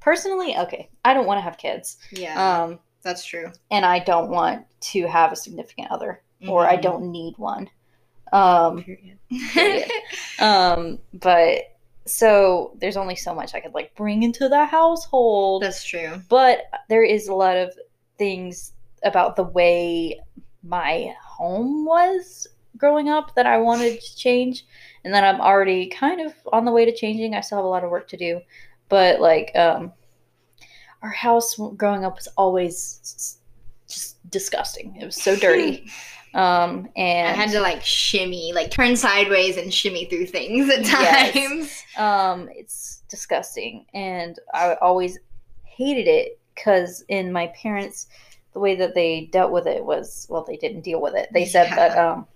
[0.00, 3.50] personally, okay, I don't want to have kids, yeah, um, that's true.
[3.70, 6.82] and I don't want to have a significant other, or I Mhm.
[6.82, 7.70] don't need one.
[8.32, 9.18] Um, Period.
[9.52, 9.90] Period.
[10.38, 11.76] um, but
[12.06, 15.62] so there's only so much I could like bring into the household.
[15.62, 16.20] that's true.
[16.28, 17.72] but there is a lot of
[18.18, 18.72] things
[19.04, 20.20] about the way
[20.62, 24.66] my home was growing up that I wanted to change
[25.04, 27.34] and that I'm already kind of on the way to changing.
[27.34, 28.40] I still have a lot of work to do,
[28.88, 29.92] but like um
[31.02, 33.38] our house growing up was always
[33.88, 34.96] just disgusting.
[35.00, 35.90] It was so dirty.
[36.34, 40.80] um and I had to like shimmy, like turn sideways and shimmy through things at
[40.84, 41.32] Yes.
[41.34, 41.84] times.
[41.98, 45.18] Um, it's disgusting, and I always
[45.64, 48.06] hated it because in my parents,
[48.52, 51.28] the way that they dealt with it was well, they didn't deal with it.
[51.32, 51.76] They said Yeah.
[51.76, 52.26] that um,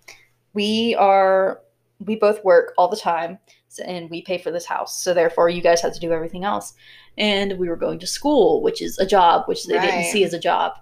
[0.54, 1.60] we are
[2.04, 3.38] we both work all the time,
[3.86, 6.74] and we pay for this house, so therefore you guys have to do everything else.
[7.16, 10.34] And we were going to school, which is a job, which they didn't see as
[10.34, 10.72] a job.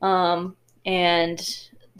[0.00, 0.56] Um,
[0.86, 1.38] and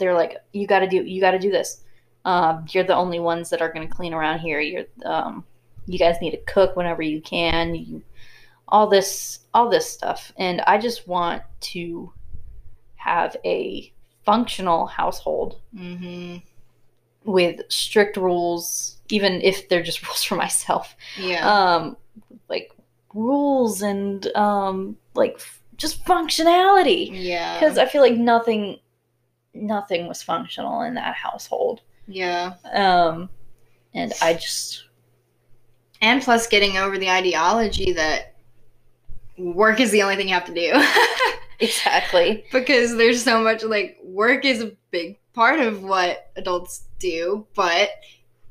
[0.03, 1.81] they're like, you got to do, you got to do this.
[2.25, 4.59] Um, you're the only ones that are going to clean around here.
[4.59, 5.43] You're, um,
[5.87, 7.73] you guys need to cook whenever you can.
[7.75, 8.01] You,
[8.67, 12.11] all this, all this stuff, and I just want to
[12.95, 13.91] have a
[14.25, 16.37] functional household Mm-hmm.
[17.25, 20.95] with strict rules, even if they're just rules for myself.
[21.17, 21.47] Yeah.
[21.47, 21.97] Um,
[22.49, 22.71] like
[23.13, 27.59] rules and um, like f- just functionality yeah.
[27.59, 28.79] because I feel like nothing,
[29.53, 31.81] nothing was functional in that household.
[32.07, 32.53] yeah.
[32.73, 33.29] Um,
[33.93, 34.85] and I just
[36.01, 38.35] And plus getting over the ideology that
[39.37, 40.73] work is the only thing you have to do.
[41.59, 47.45] exactly because there's so much like work is a big part of what adults do,
[47.55, 47.89] but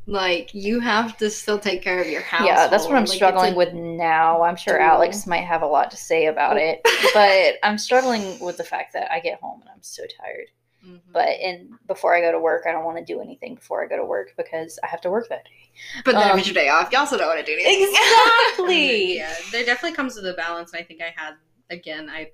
[0.06, 2.46] like you have to still take care of your house.
[2.46, 4.42] yeah, that's what I'm struggling with now.
[4.42, 4.80] I'm sure.
[4.80, 6.80] Alex might have a lot to say about it,
[7.14, 10.48] but I'm struggling with the fact that I get home and I'm so tired.
[10.84, 11.12] Mm-hmm.
[11.12, 13.86] But and before I go to work, I don't want to do anything before I
[13.86, 15.70] go to work because I have to work that day.
[16.04, 17.88] but then um, if it's your day off, you also don't want to do anything.
[17.88, 19.16] Exactly.
[19.16, 21.34] yeah, there definitely comes with a balance, and I think I had
[21.70, 22.10] again.
[22.10, 22.30] I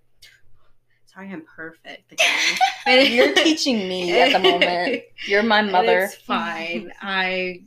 [1.18, 2.12] sorry, I'm perfect.
[2.12, 3.12] Again.
[3.12, 5.02] You're teaching me at the moment.
[5.26, 6.00] You're my mother.
[6.00, 6.92] It's fine.
[7.00, 7.62] I,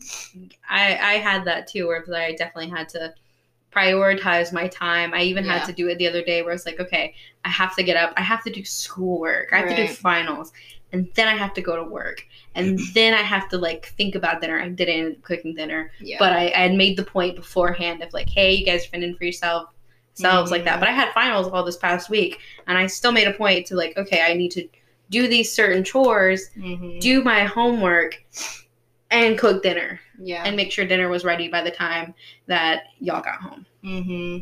[0.69, 3.13] I, I had that too, where I definitely had to
[3.71, 5.13] prioritize my time.
[5.13, 5.57] I even Yeah.
[5.59, 7.13] had to do it the other day, where it's like, okay,
[7.45, 8.13] I have to get up.
[8.17, 9.49] I have to do schoolwork.
[9.53, 10.51] I have to do finals,
[10.91, 12.25] and then I have to go to work,
[12.55, 14.59] and then I have to like think about dinner.
[14.61, 16.17] I didn't end up cooking dinner, Yeah.
[16.19, 19.15] but I, I had made the point beforehand of like, hey, you guys are fending
[19.15, 19.69] for yourself.
[20.13, 20.79] Selves like that, Mhm.
[20.81, 22.37] but I had finals all this past week,
[22.67, 24.67] and I still made a point to like, okay, I need to
[25.09, 26.99] do these certain chores Mhm.
[26.99, 28.21] do my homework
[29.09, 30.43] and cook dinner yeah.
[30.45, 32.13] and make sure dinner was ready by the time
[32.47, 33.65] that y'all got home.
[33.83, 34.37] hmm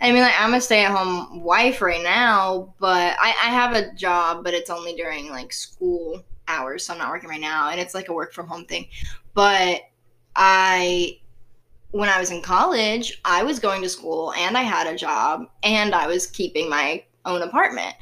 [0.00, 3.74] I mean, like, I'm a stay at home wife right now, but I, I have
[3.74, 7.70] a job, but it's only during like school hours, so I'm not working right now,
[7.70, 8.86] and it's like a work from home thing.
[9.34, 9.82] But
[10.36, 11.18] I
[11.90, 15.46] when I was in college, I was going to school and I had a job
[15.62, 17.94] and I was keeping my own apartment.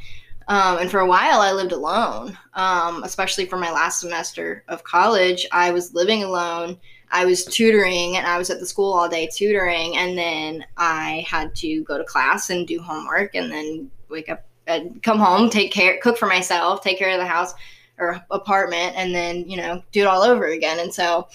[0.49, 4.83] Um, and for a while, I lived alone, um, especially for my last semester of
[4.83, 5.47] college.
[5.53, 6.79] I was living alone.
[7.13, 9.97] I was tutoring and I was at the school all day tutoring.
[9.99, 14.45] And then I had to go to class and do homework and then wake up
[14.67, 17.53] and come home, take care, cook for myself, take care of the house
[17.99, 20.79] or apartment, and then, you know, do it all over again.
[20.79, 21.29] And so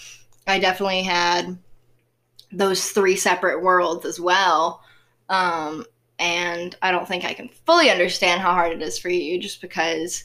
[0.46, 1.56] I definitely had
[2.50, 4.82] those three separate worlds as well.
[5.28, 5.84] Um,
[6.18, 9.60] and I don't think I can fully understand how hard it is for you just
[9.60, 10.24] because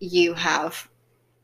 [0.00, 0.88] you have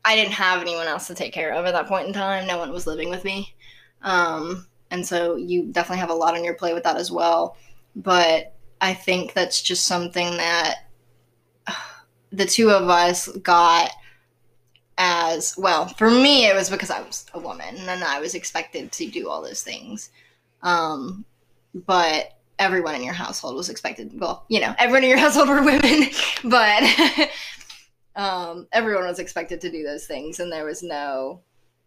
[0.03, 2.47] I didn't have anyone else to take care of at that point in time.
[2.47, 3.53] No one was living with me.
[4.01, 7.55] Um, and so you definitely have a lot on your plate with that as well.
[7.95, 10.87] But I think that's just something that
[12.31, 13.91] the two of us got
[14.97, 15.87] as well.
[15.87, 19.29] For me, it was because I was a woman and I was expected to do
[19.29, 20.11] all those things.
[20.61, 21.25] Um,
[21.73, 24.19] but everyone in your household was expected.
[24.19, 26.09] Well, you know, everyone in your household were women,
[26.43, 26.83] but
[28.15, 31.41] um, everyone was expected to do those things, and there was no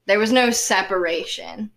[0.06, 1.70] there was no separation.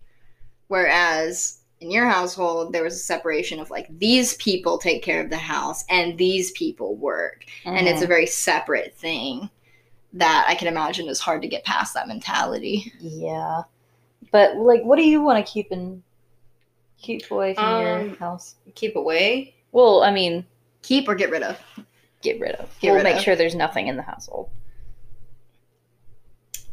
[0.68, 5.30] Whereas in your household, there was a separation of like these people take care of
[5.30, 9.50] the house and these people work, and it's a very separate thing
[10.14, 12.92] that I can imagine is hard to get past that mentality.
[13.00, 13.64] Yeah.
[14.32, 16.04] But like what do you want to keep in
[16.98, 18.56] keep away from your Um, house?
[18.76, 19.54] Keep away.
[19.72, 20.46] Well, I mean,
[20.82, 21.60] Keep or get rid of.
[22.22, 22.70] Get rid of.
[22.80, 23.22] Get we'll rid make of.
[23.24, 24.50] sure there's nothing in the household.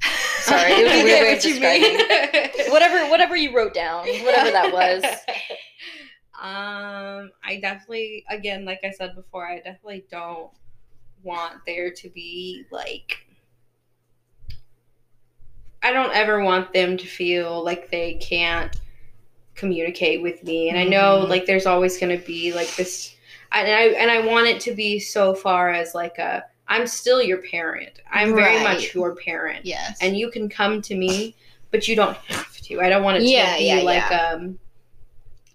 [0.41, 2.71] Sorry, it was a weird way of describing.
[2.73, 5.03] Whatever whatever you wrote down, whatever that was.
[6.41, 10.51] um, I definitely, again, like I said before, I definitely don't
[11.23, 13.19] want there to be like.
[15.83, 18.75] I don't ever want them to feel like they can't
[19.55, 21.29] communicate with me, and I know Mhm.
[21.29, 23.14] like there's always going to be like this,
[23.53, 27.23] and I and I want it to be so far as like a I'm still
[27.23, 28.01] your parent.
[28.11, 29.99] I'm very much your parent Yes.
[30.01, 31.37] and you can come to me,
[31.71, 32.81] but you don't have to.
[32.81, 34.59] I don't want it to Yeah, be yeah, like um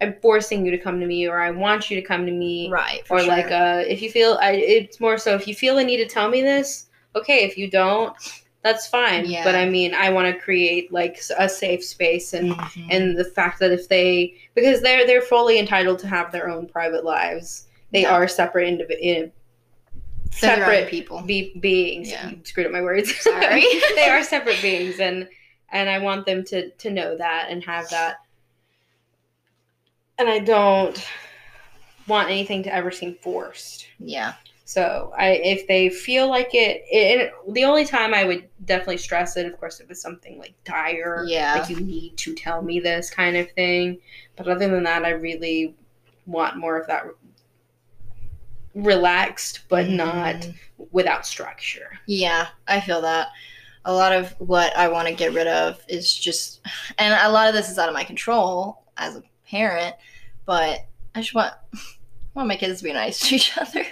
[0.01, 2.69] I'm forcing you to come to me or I want you to come to me
[2.69, 3.05] right.
[3.05, 3.27] for or sure.
[3.27, 6.07] like uh if you feel I it's more so if you feel a need to
[6.07, 8.13] tell me this, okay, if you don't,
[8.61, 9.25] that's fine.
[9.25, 9.43] Yeah.
[9.43, 12.87] But I mean, I want to create like a safe space and Mhm.
[12.91, 16.67] and the fact that if they because they're they're fully entitled to have their own
[16.67, 17.65] private lives.
[17.91, 18.13] They Yeah.
[18.15, 19.13] are separate individual eh,
[20.41, 21.21] They're their own separate people.
[21.21, 22.09] be- beings.
[22.11, 22.29] Yeah.
[22.29, 23.15] You screwed up my words.
[23.21, 23.65] Sorry.
[23.95, 25.27] they are separate beings, and
[25.71, 28.17] and I want them to to know that and have that.
[30.17, 31.03] And I don't
[32.07, 33.87] want anything to ever seem forced.
[33.99, 34.33] Yeah.
[34.65, 39.35] So I, if they feel like it, it, the only time I would definitely stress
[39.37, 41.55] it, of course, if it's something like dire, Yeah.
[41.55, 43.97] like you need to tell me this kind of thing.
[44.35, 45.73] But other than that, I really
[46.27, 47.05] want more of that
[48.75, 50.55] relaxed, but not Mhm.
[50.91, 51.99] without structure.
[52.05, 53.27] Yeah, I feel that.
[53.85, 56.59] A lot of what I want to get rid of is just,
[56.97, 59.95] and a lot of this is out of my control as a parent,
[60.45, 60.85] but
[61.15, 61.77] I just want, I
[62.35, 63.85] want my kids to be nice to each other.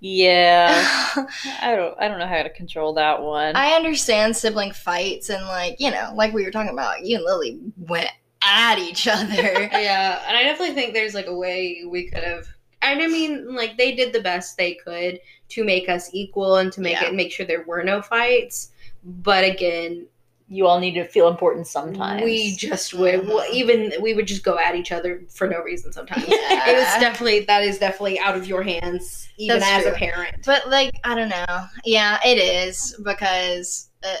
[0.00, 1.08] Yeah.
[1.62, 3.54] I don't I don't know how to control that one.
[3.54, 7.24] I understand sibling fights and like, you know, like we were talking about, you and
[7.24, 8.10] Lily went
[8.44, 9.32] at each other.
[9.72, 12.46] Yeah, and I definitely think there's like a way we could have.
[12.82, 16.72] And I mean, like they did the best they could to make us equal and
[16.72, 17.08] to make Yeah.
[17.08, 18.72] it make sure there were no fights.
[19.04, 20.06] But again,
[20.48, 22.22] you all need to feel important sometimes.
[22.22, 25.92] we just would well, even we would just go at each other for no reason
[25.92, 26.26] sometimes.
[26.28, 26.68] Yeah.
[26.70, 30.44] It was definitely that is definitely out of your hands, even That's as a parent.
[30.44, 31.66] But like, I don't know.
[31.84, 34.14] Yeah, it is because uh,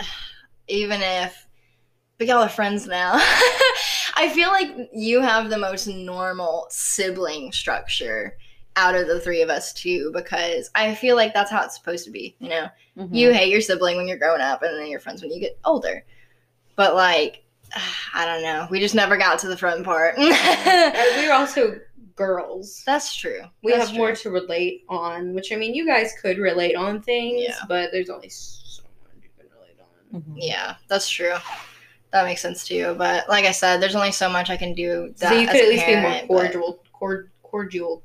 [0.68, 1.46] even if,
[2.18, 3.18] but y'all are friends now.
[4.14, 8.36] I feel like you have the most normal sibling structure
[8.76, 12.04] out of the three of us too, because I feel like that's how it's supposed
[12.06, 12.34] to be.
[12.40, 12.68] You know,
[12.98, 13.08] Mhm.
[13.14, 15.58] you hate your sibling when you're growing up, and then you're friends when you get
[15.64, 16.04] older.
[16.76, 17.44] But like,
[18.14, 18.66] I don't know.
[18.70, 20.16] We just never got to the front part.
[20.18, 21.78] We're also
[22.16, 22.82] girls.
[22.86, 23.40] that's true.
[23.64, 27.02] we That's have more to relate on, which I mean, you guys could relate on
[27.02, 27.56] things, Yeah.
[27.68, 30.20] but there's only so much you can relate on.
[30.22, 30.36] Mhm.
[30.36, 31.34] Yeah, that's true.
[32.14, 32.94] That makes sense to you.
[32.96, 35.12] But like I said, there's only so much I can do.
[35.18, 38.02] That so you as could a at least parent, be more but- cordial, cord, cordial,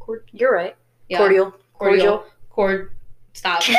[0.00, 0.76] cord, You're right.
[1.08, 1.54] yeah, Cordial.
[1.74, 2.90] cordial, cord.
[3.34, 3.66] Stop.
[3.68, 3.74] you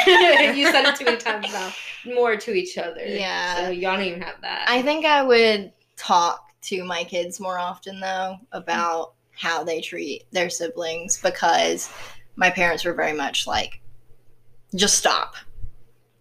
[0.72, 1.70] said it too many times now.
[2.06, 3.06] More to each other.
[3.06, 3.66] Yeah.
[3.66, 4.66] So y'all don't even have that.
[4.70, 10.24] I think I would talk to my kids more often though about how they treat
[10.32, 11.92] their siblings because
[12.38, 13.82] my parents were very much like,
[14.76, 15.36] just stop.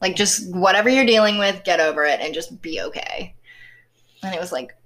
[0.01, 3.37] Like, just whatever you're dealing with, get over it and just be okay.
[4.23, 4.77] And it was like,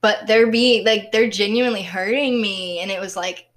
[0.00, 2.80] but they're being like they're genuinely hurting me.
[2.80, 3.48] And it was like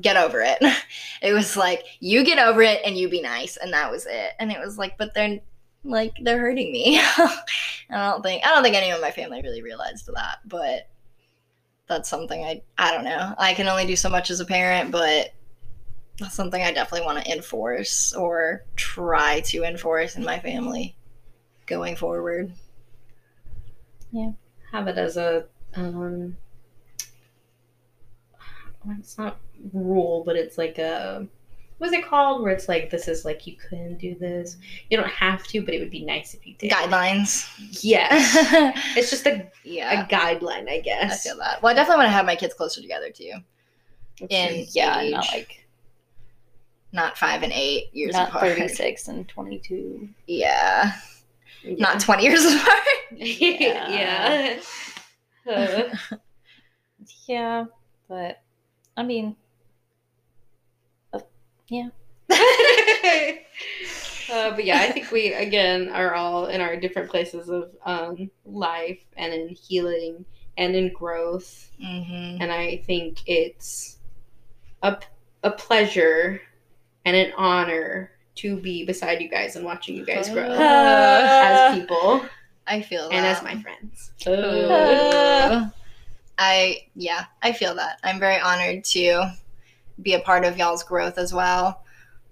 [0.00, 0.58] get over it.
[1.22, 3.58] It was like you get over it and you be nice.
[3.58, 4.32] And that was it.
[4.38, 5.38] And it was like but they're
[5.84, 6.98] like they're hurting me.
[7.90, 10.88] I don't think i don't think anyone in my family really realized that but
[11.88, 13.34] that's something i i don't know.
[13.36, 15.32] I can only do so much as a parent but
[16.18, 20.96] that's something i definitely want to enforce or try to enforce in my family
[21.66, 22.52] going forward
[24.72, 25.44] Have it as a
[25.74, 26.36] um.
[28.98, 29.38] It's not
[29.72, 31.26] rule, but it's like a.
[31.78, 32.42] What's it called?
[32.42, 34.58] Where it's like this is like you couldn't do this.
[34.90, 36.70] You don't have to, but it would be nice if you did.
[36.70, 37.48] guidelines
[37.82, 38.08] yeah
[38.96, 41.26] it's just a, yeah a guideline, I guess.
[41.26, 41.62] I feel that.
[41.62, 43.32] Well, I definitely want to have my kids closer together too.
[44.28, 45.66] In yeah, age, not like
[46.92, 48.56] not five and eight years not apart.
[48.56, 50.08] 36 and 22.
[50.26, 50.92] Yeah,
[51.62, 51.74] Yeah.
[51.78, 52.82] not twenty years apart.
[53.16, 54.60] yeah.
[55.46, 55.94] Uh,
[57.26, 57.64] Yeah,
[58.08, 58.42] but
[58.96, 59.34] I mean,
[61.12, 61.18] uh,
[64.30, 68.98] but yeah, I think we again are all in our different places of um, life
[69.16, 70.24] and in healing
[70.58, 72.42] and in growth, Mm-hmm.
[72.42, 73.96] and I think it's
[74.82, 74.98] a
[75.42, 76.42] a pleasure
[77.06, 78.10] and an honor
[78.40, 82.24] to be beside you guys and watching you guys grow as people
[82.66, 83.14] I feel that.
[83.14, 84.12] and as my friends.
[84.26, 85.70] Ooh.
[86.38, 87.98] I yeah, I feel that.
[88.02, 89.32] I'm very honored to
[90.00, 91.84] be a part of y'all's growth as well.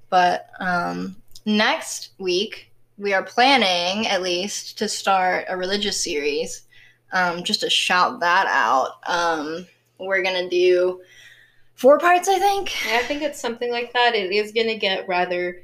[0.08, 6.62] But um, next week we are planning at least to start a religious series.
[7.12, 9.66] Um, just to shout that out, um,
[9.98, 11.00] we're gonna do
[11.78, 12.74] four parts, I think.
[12.86, 14.14] I think it's something like that.
[14.14, 15.62] It is going to get rather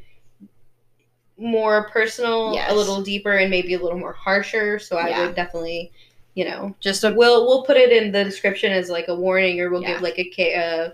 [1.37, 2.71] more personal, Yes.
[2.71, 4.79] a little deeper, and maybe a little more harsher.
[4.79, 5.27] So I Yeah.
[5.27, 5.93] would definitely,
[6.35, 9.61] you know, Just a we'll we'll put it in the description as like a warning,
[9.61, 9.95] or we'll Yeah.
[9.95, 10.91] give like a uh,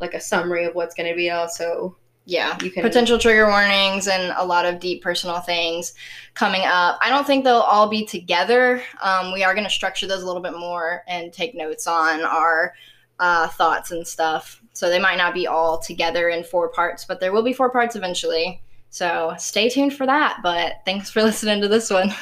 [0.00, 1.30] like a summary of what's going to be.
[1.30, 1.96] Also,
[2.26, 5.92] yeah you can potential trigger warnings and a lot of deep personal things
[6.32, 10.06] coming up i don't think they'll all be together um, we are going to structure
[10.06, 12.72] those a little bit more and take notes on our
[13.20, 17.20] uh, thoughts and stuff so they might not be all together in four parts but
[17.20, 18.58] there will be four parts eventually
[18.94, 22.14] so stay tuned for that but thanks for listening to this one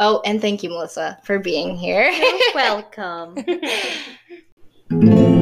[0.00, 2.12] oh and thank you melissa for being here
[2.56, 3.36] welcome.
[4.90, 5.34] Welcome.